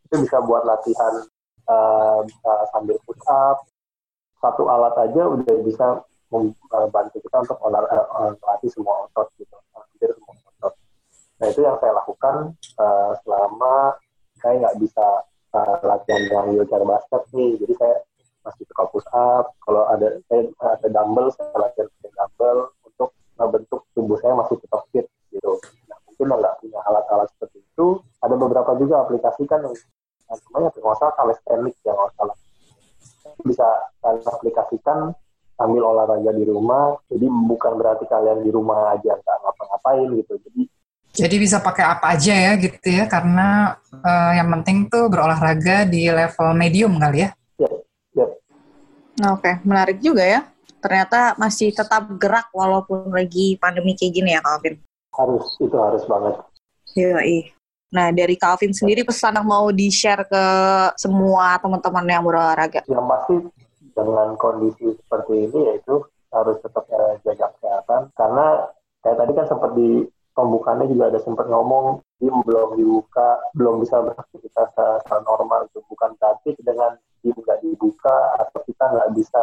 Itu 0.08 0.16
bisa 0.24 0.44
buat 0.44 0.64
latihan 0.68 1.24
uh, 1.68 2.20
bisa 2.26 2.52
sambil 2.74 2.98
push 3.06 3.22
up. 3.30 3.66
Satu 4.42 4.66
alat 4.66 4.98
aja 4.98 5.30
udah 5.30 5.56
bisa 5.62 6.02
membantu 6.32 7.22
kita 7.22 7.38
untuk 7.44 7.60
olah, 7.62 7.84
uh, 7.86 8.32
melatih 8.40 8.72
semua 8.72 9.06
otot 9.06 9.28
gitu. 9.38 9.58
Hampir 9.76 10.10
semua 10.16 10.34
otot. 10.56 10.74
Nah 11.42 11.46
itu 11.50 11.60
yang 11.62 11.78
saya 11.78 11.94
lakukan 11.98 12.36
uh, 12.80 13.12
selama 13.22 14.00
saya 14.42 14.54
nggak 14.66 14.78
bisa 14.82 15.06
uh, 15.54 15.78
latihan 15.86 16.22
dengan 16.26 16.46
wheelchair 16.56 16.84
basket 16.88 17.22
nih. 17.36 17.60
Jadi 17.62 17.74
saya 17.78 17.96
masih 18.42 18.64
suka 18.66 18.84
push 18.90 19.10
up. 19.14 19.54
Kalau 19.62 19.86
ada 19.86 20.18
saya 20.26 20.50
ada 20.58 20.88
dumbbell, 20.90 21.30
saya 21.36 21.54
latihan 21.60 21.88
pakai 22.00 22.12
dumbbell 22.18 22.60
untuk 22.88 23.10
membentuk 23.38 23.82
tubuh 23.94 24.18
saya 24.18 24.34
masih 24.34 24.56
tetap 24.58 24.82
fit 24.90 25.06
gitu. 25.30 25.52
Nah, 25.90 25.98
mungkin 26.10 26.26
yang 26.26 26.40
nggak 26.42 26.56
punya 26.62 26.80
alat-alat 26.90 27.28
seperti 27.38 27.58
itu, 27.62 27.88
ada 28.22 28.36
beberapa 28.38 28.72
juga 28.78 29.06
aplikasi 29.06 29.44
kan 29.46 29.62
yang 29.66 29.76
yang 30.32 30.40
namanya 30.48 30.70
kalau 30.71 30.71
nggak 30.82 30.98
salah 30.98 31.14
calisthenics 31.16 31.80
yang 31.86 31.96
nggak 31.96 32.14
salah. 32.18 32.38
Bisa 33.46 33.68
kalian 34.02 34.26
aplikasikan 34.26 34.98
sambil 35.56 35.84
olahraga 35.86 36.32
di 36.34 36.46
rumah. 36.50 36.98
Jadi 37.08 37.26
bukan 37.30 37.74
berarti 37.78 38.06
kalian 38.10 38.42
di 38.42 38.50
rumah 38.50 38.98
aja 38.98 39.14
nggak 39.14 39.38
ngapa-ngapain 39.46 40.10
gitu. 40.18 40.34
Jadi 40.50 40.62
jadi 41.12 41.36
bisa 41.38 41.60
pakai 41.60 41.84
apa 41.84 42.16
aja 42.16 42.32
ya 42.32 42.52
gitu 42.56 42.88
ya 42.88 43.04
karena 43.04 43.76
eh, 43.92 44.32
yang 44.40 44.48
penting 44.60 44.88
tuh 44.88 45.12
berolahraga 45.12 45.84
di 45.84 46.08
level 46.08 46.56
medium 46.56 46.96
kali 46.96 47.28
ya 47.28 47.30
ya, 47.60 47.70
ya 48.16 48.26
Nah, 49.20 49.38
Oke, 49.38 49.60
menarik 49.68 50.00
juga 50.00 50.24
ya. 50.24 50.42
Ternyata 50.82 51.38
masih 51.38 51.70
tetap 51.76 52.10
gerak 52.18 52.50
walaupun 52.56 53.12
lagi 53.14 53.54
pandemi 53.62 53.94
kayak 53.94 54.14
gini 54.18 54.34
ya, 54.34 54.42
Calvin. 54.42 54.82
harus 55.12 55.60
itu 55.60 55.76
harus 55.76 56.08
banget. 56.08 56.36
Yoi. 56.96 57.52
Nah, 57.92 58.08
dari 58.16 58.40
Calvin 58.40 58.72
sendiri 58.72 59.04
pesan 59.04 59.36
yang 59.36 59.48
mau 59.48 59.68
di-share 59.68 60.24
ke 60.24 60.44
semua 60.96 61.60
teman-teman 61.60 62.08
yang 62.08 62.24
berolahraga. 62.24 62.88
yang 62.88 63.04
pasti 63.04 63.36
dengan 63.92 64.40
kondisi 64.40 64.96
seperti 64.96 65.52
ini 65.52 65.60
yaitu 65.68 66.00
harus 66.32 66.56
tetap 66.64 66.88
eh, 66.88 67.20
jaga 67.28 67.52
kesehatan 67.60 68.02
karena 68.16 68.48
kayak 69.04 69.18
tadi 69.20 69.32
kan 69.36 69.46
sempat 69.52 69.72
di 69.76 70.08
pembukaannya 70.32 70.88
juga 70.88 71.12
ada 71.12 71.20
sempat 71.20 71.52
ngomong 71.52 72.00
gym 72.24 72.36
belum 72.48 72.80
dibuka 72.80 73.30
belum 73.52 73.84
bisa 73.84 74.00
beraktivitas 74.00 74.72
secara 74.72 75.20
normal 75.28 75.68
itu 75.68 75.84
bukan 75.92 76.16
berarti 76.16 76.56
dengan 76.64 76.96
gym 77.20 77.36
nggak 77.36 77.60
dibuka 77.60 78.16
atau 78.40 78.60
kita 78.64 78.86
nggak 78.88 79.10
bisa 79.20 79.42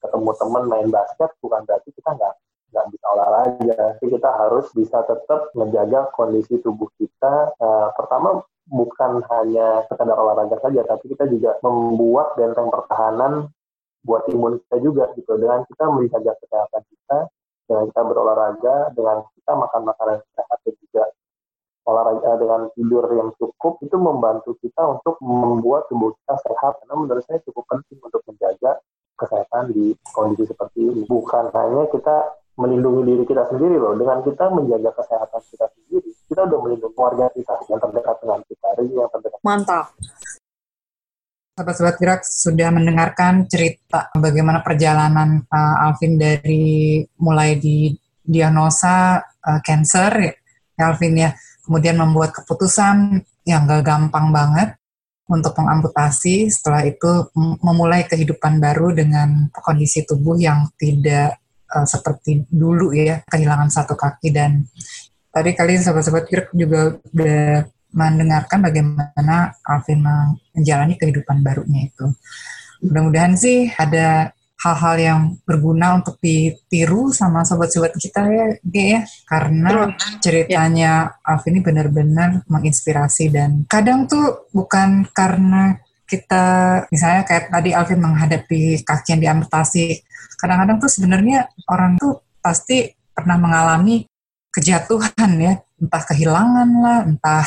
ketemu 0.00 0.30
teman 0.38 0.64
main 0.70 0.88
basket 0.88 1.30
bukan 1.42 1.60
berarti 1.66 1.90
kita 1.90 2.10
nggak 2.14 2.34
nggak 2.70 2.86
bisa 2.94 3.06
olahraga 3.10 3.74
tapi 3.98 4.06
kita 4.14 4.30
harus 4.30 4.66
bisa 4.72 4.98
tetap 5.04 5.50
menjaga 5.58 6.08
kondisi 6.14 6.56
tubuh 6.62 6.88
kita 6.96 7.50
Eh, 7.60 7.88
pertama 7.96 8.40
bukan 8.70 9.20
hanya 9.28 9.84
sekedar 9.90 10.16
olahraga 10.16 10.56
saja, 10.64 10.80
tapi 10.86 11.12
kita 11.12 11.28
juga 11.28 11.58
membuat 11.60 12.38
benteng 12.38 12.72
pertahanan 12.72 13.52
buat 14.00 14.24
imun 14.32 14.56
kita 14.64 14.76
juga 14.80 15.04
gitu. 15.18 15.36
Dengan 15.36 15.66
kita 15.68 15.84
menjaga 15.92 16.32
kesehatan 16.40 16.82
kita, 16.88 17.18
dengan 17.68 17.84
kita 17.92 18.02
berolahraga, 18.06 18.76
dengan 18.96 19.16
kita 19.36 19.52
makan 19.52 19.82
makanan 19.92 20.16
sehat 20.32 20.58
dan 20.64 20.74
juga 20.80 21.04
olahraga 21.84 22.30
eh, 22.32 22.38
dengan 22.40 22.60
tidur 22.72 23.04
yang 23.12 23.30
cukup 23.36 23.72
itu 23.84 23.96
membantu 24.00 24.50
kita 24.64 24.82
untuk 24.88 25.20
membuat 25.20 25.84
tubuh 25.92 26.16
kita 26.22 26.34
sehat. 26.48 26.80
Karena 26.80 26.94
menurut 26.96 27.24
saya 27.28 27.44
cukup 27.44 27.64
penting 27.68 27.98
untuk 28.00 28.22
menjaga 28.24 28.80
kesehatan 29.20 29.76
di 29.76 29.92
kondisi 30.16 30.48
seperti 30.48 30.80
ini. 30.80 31.02
Bukan 31.04 31.52
hanya 31.52 31.92
kita 31.92 32.39
melindungi 32.58 33.02
diri 33.06 33.24
kita 33.26 33.46
sendiri 33.50 33.76
loh. 33.78 33.94
Dengan 33.94 34.24
kita 34.24 34.44
menjaga 34.50 34.90
kesehatan 34.96 35.40
kita 35.50 35.66
sendiri, 35.76 36.10
kita 36.26 36.40
udah 36.46 36.58
melindungi 36.62 36.94
keluarga 36.94 37.26
kita 37.34 37.54
yang 37.68 37.80
terdekat 37.82 38.16
dengan 38.22 38.40
kita, 38.46 38.66
yang 38.80 39.10
terdekat. 39.10 39.40
Mantap. 39.44 39.86
Sobat-sobat 41.60 41.96
gerak 42.00 42.22
sudah 42.24 42.68
mendengarkan 42.72 43.44
cerita 43.44 44.08
bagaimana 44.16 44.64
perjalanan 44.64 45.44
uh, 45.44 45.84
Alvin 45.84 46.16
dari 46.16 47.04
mulai 47.20 47.60
di 47.60 47.92
diagnosa 48.24 49.20
uh, 49.20 49.60
cancer 49.60 50.12
ya 50.24 50.32
Alvin 50.88 51.20
ya, 51.20 51.30
kemudian 51.68 52.00
membuat 52.00 52.32
keputusan 52.32 53.20
yang 53.44 53.68
gak 53.68 53.84
gampang 53.84 54.32
banget 54.32 54.80
untuk 55.30 55.54
mengamputasi, 55.60 56.50
setelah 56.50 56.82
itu 56.82 57.30
memulai 57.62 58.02
kehidupan 58.08 58.58
baru 58.58 58.90
dengan 58.90 59.46
kondisi 59.54 60.02
tubuh 60.02 60.34
yang 60.34 60.66
tidak 60.74 61.38
uh, 61.70 61.86
seperti 61.86 62.44
dulu 62.50 62.90
ya, 62.92 63.22
kehilangan 63.26 63.70
satu 63.70 63.94
kaki 63.94 64.34
dan 64.34 64.66
tadi 65.30 65.54
kali 65.54 65.78
sobat-sobat 65.78 66.26
gerak 66.26 66.50
juga 66.50 66.98
udah 67.14 67.64
mendengarkan 67.90 68.62
bagaimana 68.62 69.50
Alvin 69.66 70.02
menjalani 70.54 70.94
kehidupan 70.94 71.42
barunya 71.42 71.90
itu. 71.90 72.06
Mudah-mudahan 72.86 73.34
sih 73.34 73.70
ada 73.74 74.30
hal-hal 74.60 74.96
yang 75.00 75.20
berguna 75.48 75.96
untuk 75.96 76.20
ditiru 76.20 77.08
sama 77.16 77.42
sobat-sobat 77.48 77.96
kita 77.96 78.28
ya, 78.28 78.46
ya. 78.68 79.00
Karena 79.24 79.88
ceritanya 80.20 81.16
Alvin 81.24 81.58
ini 81.58 81.60
benar-benar 81.64 82.44
menginspirasi 82.44 83.32
dan 83.32 83.64
kadang 83.64 84.04
tuh 84.04 84.50
bukan 84.52 85.08
karena 85.16 85.80
kita 86.04 86.44
misalnya 86.90 87.22
kayak 87.22 87.54
tadi 87.54 87.70
Alvin 87.72 88.02
menghadapi 88.02 88.82
kaki 88.84 89.08
yang 89.16 89.22
diamputasi. 89.22 90.04
Kadang-kadang 90.40 90.76
tuh 90.80 90.90
sebenarnya 90.90 91.48
orang 91.68 92.00
tuh 92.00 92.24
pasti 92.40 92.90
pernah 93.12 93.36
mengalami 93.36 94.08
kejatuhan 94.50 95.30
ya, 95.38 95.60
entah 95.78 96.02
kehilangan 96.08 96.68
lah, 96.80 96.98
entah 97.06 97.46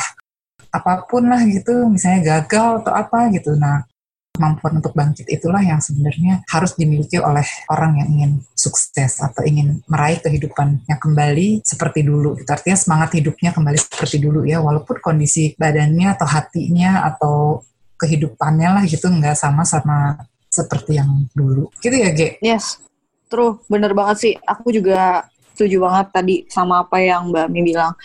apa 0.74 1.06
pun 1.06 1.28
lah 1.30 1.42
gitu, 1.46 1.86
misalnya 1.86 2.40
gagal 2.40 2.82
atau 2.82 2.92
apa 2.94 3.30
gitu. 3.30 3.54
Nah, 3.54 3.86
kemampuan 4.34 4.82
untuk 4.82 4.90
bangkit 4.98 5.30
itulah 5.30 5.62
yang 5.62 5.78
sebenarnya 5.78 6.42
harus 6.50 6.74
dimiliki 6.74 7.22
oleh 7.22 7.46
orang 7.70 8.02
yang 8.02 8.08
ingin 8.18 8.32
sukses 8.58 9.22
atau 9.22 9.46
ingin 9.46 9.78
meraih 9.86 10.18
kehidupannya 10.18 10.98
kembali 10.98 11.62
seperti 11.62 12.02
dulu. 12.02 12.34
Gitu. 12.42 12.50
Artinya 12.50 12.74
semangat 12.74 13.14
hidupnya 13.14 13.54
kembali 13.54 13.78
seperti 13.78 14.18
dulu 14.18 14.42
ya, 14.42 14.58
walaupun 14.58 14.98
kondisi 14.98 15.54
badannya 15.54 16.18
atau 16.18 16.26
hatinya 16.26 17.06
atau 17.06 17.62
kehidupannya 17.94 18.68
lah 18.74 18.84
gitu 18.90 19.06
nggak 19.06 19.38
sama 19.38 19.62
sama 19.62 20.18
seperti 20.54 21.02
yang 21.02 21.26
dulu. 21.34 21.66
Gitu 21.82 21.96
ya, 21.98 22.10
Ge? 22.14 22.38
Yes, 22.38 22.78
true. 23.26 23.58
Bener 23.66 23.90
banget 23.90 24.16
sih. 24.22 24.34
Aku 24.46 24.70
juga 24.70 25.26
setuju 25.54 25.82
banget 25.82 26.06
tadi 26.14 26.36
sama 26.46 26.86
apa 26.86 27.02
yang 27.02 27.34
Mbak 27.34 27.46
Mi 27.50 27.60
bilang. 27.66 27.98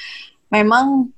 Memang 0.50 1.14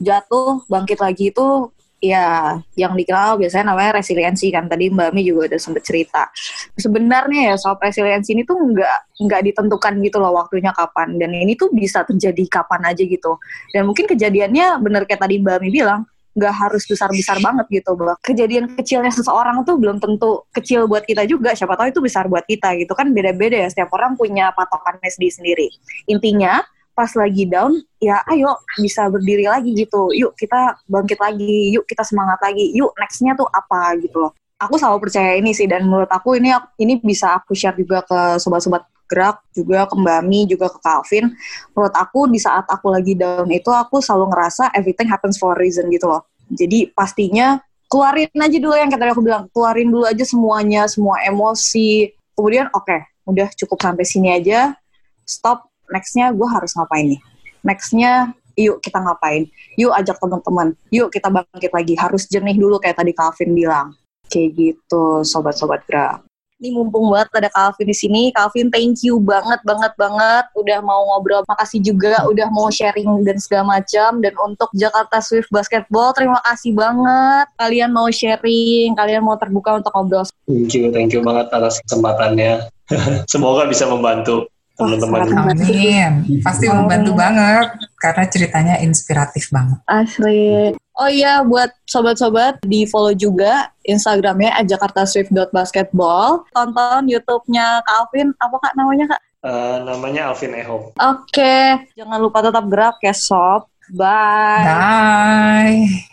jatuh 0.00 0.64
bangkit 0.68 1.00
lagi 1.00 1.32
itu 1.32 1.72
ya 2.00 2.56
yang 2.80 2.96
dikenal 2.96 3.36
biasanya 3.36 3.76
namanya 3.76 4.00
resiliensi 4.00 4.48
kan 4.48 4.64
tadi 4.64 4.88
Mbak 4.88 5.12
Mi 5.12 5.20
juga 5.20 5.52
udah 5.52 5.60
sempet 5.60 5.84
cerita 5.84 6.32
sebenarnya 6.72 7.52
ya 7.52 7.54
soal 7.60 7.76
resiliensi 7.76 8.32
ini 8.32 8.48
tuh 8.48 8.56
nggak 8.56 9.20
nggak 9.20 9.40
ditentukan 9.52 10.00
gitu 10.00 10.16
loh 10.16 10.32
waktunya 10.32 10.72
kapan 10.72 11.20
dan 11.20 11.36
ini 11.36 11.52
tuh 11.60 11.68
bisa 11.68 12.00
terjadi 12.08 12.40
kapan 12.48 12.88
aja 12.88 13.04
gitu 13.04 13.36
dan 13.76 13.84
mungkin 13.84 14.08
kejadiannya 14.08 14.80
bener 14.80 15.04
kayak 15.04 15.20
tadi 15.20 15.44
Mbak 15.44 15.56
Mi 15.60 15.68
bilang 15.68 16.08
nggak 16.30 16.54
harus 16.54 16.86
besar-besar 16.86 17.42
banget 17.42 17.66
gitu 17.82 17.98
bahwa 17.98 18.14
kejadian 18.22 18.70
kecilnya 18.78 19.10
seseorang 19.10 19.66
tuh 19.66 19.76
belum 19.76 19.98
tentu 19.98 20.46
kecil 20.54 20.86
buat 20.86 21.02
kita 21.02 21.26
juga. 21.26 21.54
Siapa 21.58 21.74
tahu 21.74 21.90
itu 21.90 22.00
besar 22.02 22.30
buat 22.30 22.46
kita 22.46 22.78
gitu. 22.78 22.92
Kan 22.94 23.10
beda-beda 23.10 23.66
ya 23.66 23.68
setiap 23.68 23.90
orang 23.94 24.14
punya 24.14 24.54
patokan 24.54 25.02
SD 25.02 25.30
sendiri. 25.30 25.66
Intinya 26.06 26.62
pas 26.94 27.10
lagi 27.16 27.48
down 27.48 27.80
ya 27.96 28.20
ayo 28.30 28.60
bisa 28.78 29.10
berdiri 29.10 29.50
lagi 29.50 29.74
gitu. 29.74 30.14
Yuk 30.14 30.38
kita 30.38 30.78
bangkit 30.86 31.18
lagi 31.18 31.74
yuk 31.74 31.84
kita 31.86 32.06
semangat 32.06 32.38
lagi 32.44 32.70
yuk 32.76 32.94
nextnya 32.94 33.34
tuh 33.34 33.48
apa 33.50 33.98
gitu 33.98 34.28
loh. 34.28 34.32
Aku 34.60 34.76
selalu 34.76 35.08
percaya 35.08 35.40
ini 35.40 35.56
sih 35.56 35.64
dan 35.64 35.88
menurut 35.88 36.10
aku 36.12 36.36
ini 36.36 36.52
ini 36.78 37.00
bisa 37.00 37.40
aku 37.40 37.56
share 37.56 37.74
juga 37.80 38.04
ke 38.04 38.36
sobat-sobat 38.36 38.84
gerak 39.10 39.42
juga 39.50 39.90
ke 39.90 39.94
Mbak 39.98 40.20
Mi 40.22 40.46
juga 40.46 40.70
ke 40.70 40.78
Calvin. 40.78 41.34
Menurut 41.74 41.94
aku 41.98 42.30
di 42.30 42.38
saat 42.38 42.62
aku 42.70 42.94
lagi 42.94 43.18
down 43.18 43.50
itu 43.50 43.66
aku 43.74 43.98
selalu 43.98 44.30
ngerasa 44.30 44.70
everything 44.78 45.10
happens 45.10 45.34
for 45.34 45.52
a 45.52 45.58
reason 45.58 45.90
gitu 45.90 46.06
loh. 46.06 46.22
Jadi 46.46 46.94
pastinya 46.94 47.58
keluarin 47.90 48.30
aja 48.38 48.58
dulu 48.62 48.74
yang 48.78 48.86
kata 48.86 49.10
aku 49.10 49.26
bilang. 49.26 49.50
Keluarin 49.50 49.90
dulu 49.90 50.06
aja 50.06 50.22
semuanya 50.22 50.86
semua 50.86 51.18
emosi. 51.26 52.14
Kemudian 52.38 52.70
oke 52.70 52.86
okay, 52.86 53.00
udah 53.26 53.50
cukup 53.58 53.82
sampai 53.82 54.06
sini 54.06 54.30
aja. 54.30 54.78
Stop. 55.26 55.66
Nextnya 55.90 56.30
gue 56.30 56.46
harus 56.46 56.70
ngapain 56.78 57.02
nih? 57.02 57.20
Nextnya 57.66 58.30
yuk 58.54 58.78
kita 58.78 59.02
ngapain? 59.02 59.50
Yuk 59.74 59.90
ajak 59.90 60.22
teman-teman. 60.22 60.78
Yuk 60.94 61.10
kita 61.10 61.26
bangkit 61.26 61.74
lagi. 61.74 61.94
Harus 61.98 62.30
jernih 62.30 62.54
dulu 62.54 62.78
kayak 62.78 63.02
tadi 63.02 63.10
Calvin 63.10 63.50
bilang. 63.58 63.98
Kayak 64.30 64.54
gitu 64.54 65.26
sobat-sobat 65.26 65.82
gerak 65.90 66.29
ini 66.60 66.76
mumpung 66.76 67.08
banget 67.08 67.32
ada 67.32 67.48
Calvin 67.48 67.88
di 67.88 67.96
sini. 67.96 68.22
Calvin, 68.36 68.68
thank 68.68 69.00
you 69.00 69.16
banget, 69.16 69.64
banget, 69.64 69.96
banget. 69.96 70.44
Udah 70.52 70.84
mau 70.84 71.08
ngobrol. 71.08 71.40
Makasih 71.48 71.80
juga 71.80 72.28
udah 72.28 72.52
mau 72.52 72.68
sharing 72.68 73.24
dan 73.24 73.40
segala 73.40 73.80
macam. 73.80 74.20
Dan 74.20 74.36
untuk 74.36 74.68
Jakarta 74.76 75.24
Swift 75.24 75.48
Basketball, 75.48 76.12
terima 76.12 76.36
kasih 76.44 76.76
banget. 76.76 77.48
Kalian 77.56 77.90
mau 77.96 78.12
sharing, 78.12 78.92
kalian 78.92 79.24
mau 79.24 79.40
terbuka 79.40 79.80
untuk 79.80 79.90
ngobrol. 79.96 80.28
Thank 80.44 80.76
you, 80.76 80.92
thank 80.92 81.10
you 81.16 81.24
banget 81.24 81.48
atas 81.48 81.80
kesempatannya. 81.88 82.68
Semoga 83.32 83.64
bisa 83.64 83.88
membantu 83.88 84.52
teman-teman. 84.76 85.20
Amin. 85.32 86.12
Pasti 86.44 86.68
membantu 86.68 87.12
banget 87.16 87.72
karena 88.00 88.24
ceritanya 88.28 88.74
inspiratif 88.84 89.48
banget. 89.48 89.80
Asli. 89.88 90.76
Oh 91.00 91.08
iya, 91.08 91.40
buat 91.40 91.72
sobat-sobat 91.88 92.60
di 92.60 92.84
follow 92.84 93.16
juga 93.16 93.72
Instagramnya 93.88 94.52
@jakartaswift.basketball. 94.68 96.44
Tonton 96.52 97.08
YouTube-nya 97.08 97.80
Kak 97.88 97.96
Alvin. 98.04 98.36
Apa 98.36 98.56
kak 98.60 98.76
namanya 98.76 99.16
kak? 99.16 99.22
Uh, 99.40 99.80
namanya 99.88 100.28
Alvin 100.28 100.52
Eho. 100.52 100.92
Oke, 100.92 101.00
okay. 101.00 101.88
jangan 101.96 102.20
lupa 102.20 102.44
tetap 102.44 102.68
gerak 102.68 103.00
ya 103.00 103.16
sob. 103.16 103.64
Bye. 103.96 104.68
Bye. 104.68 106.09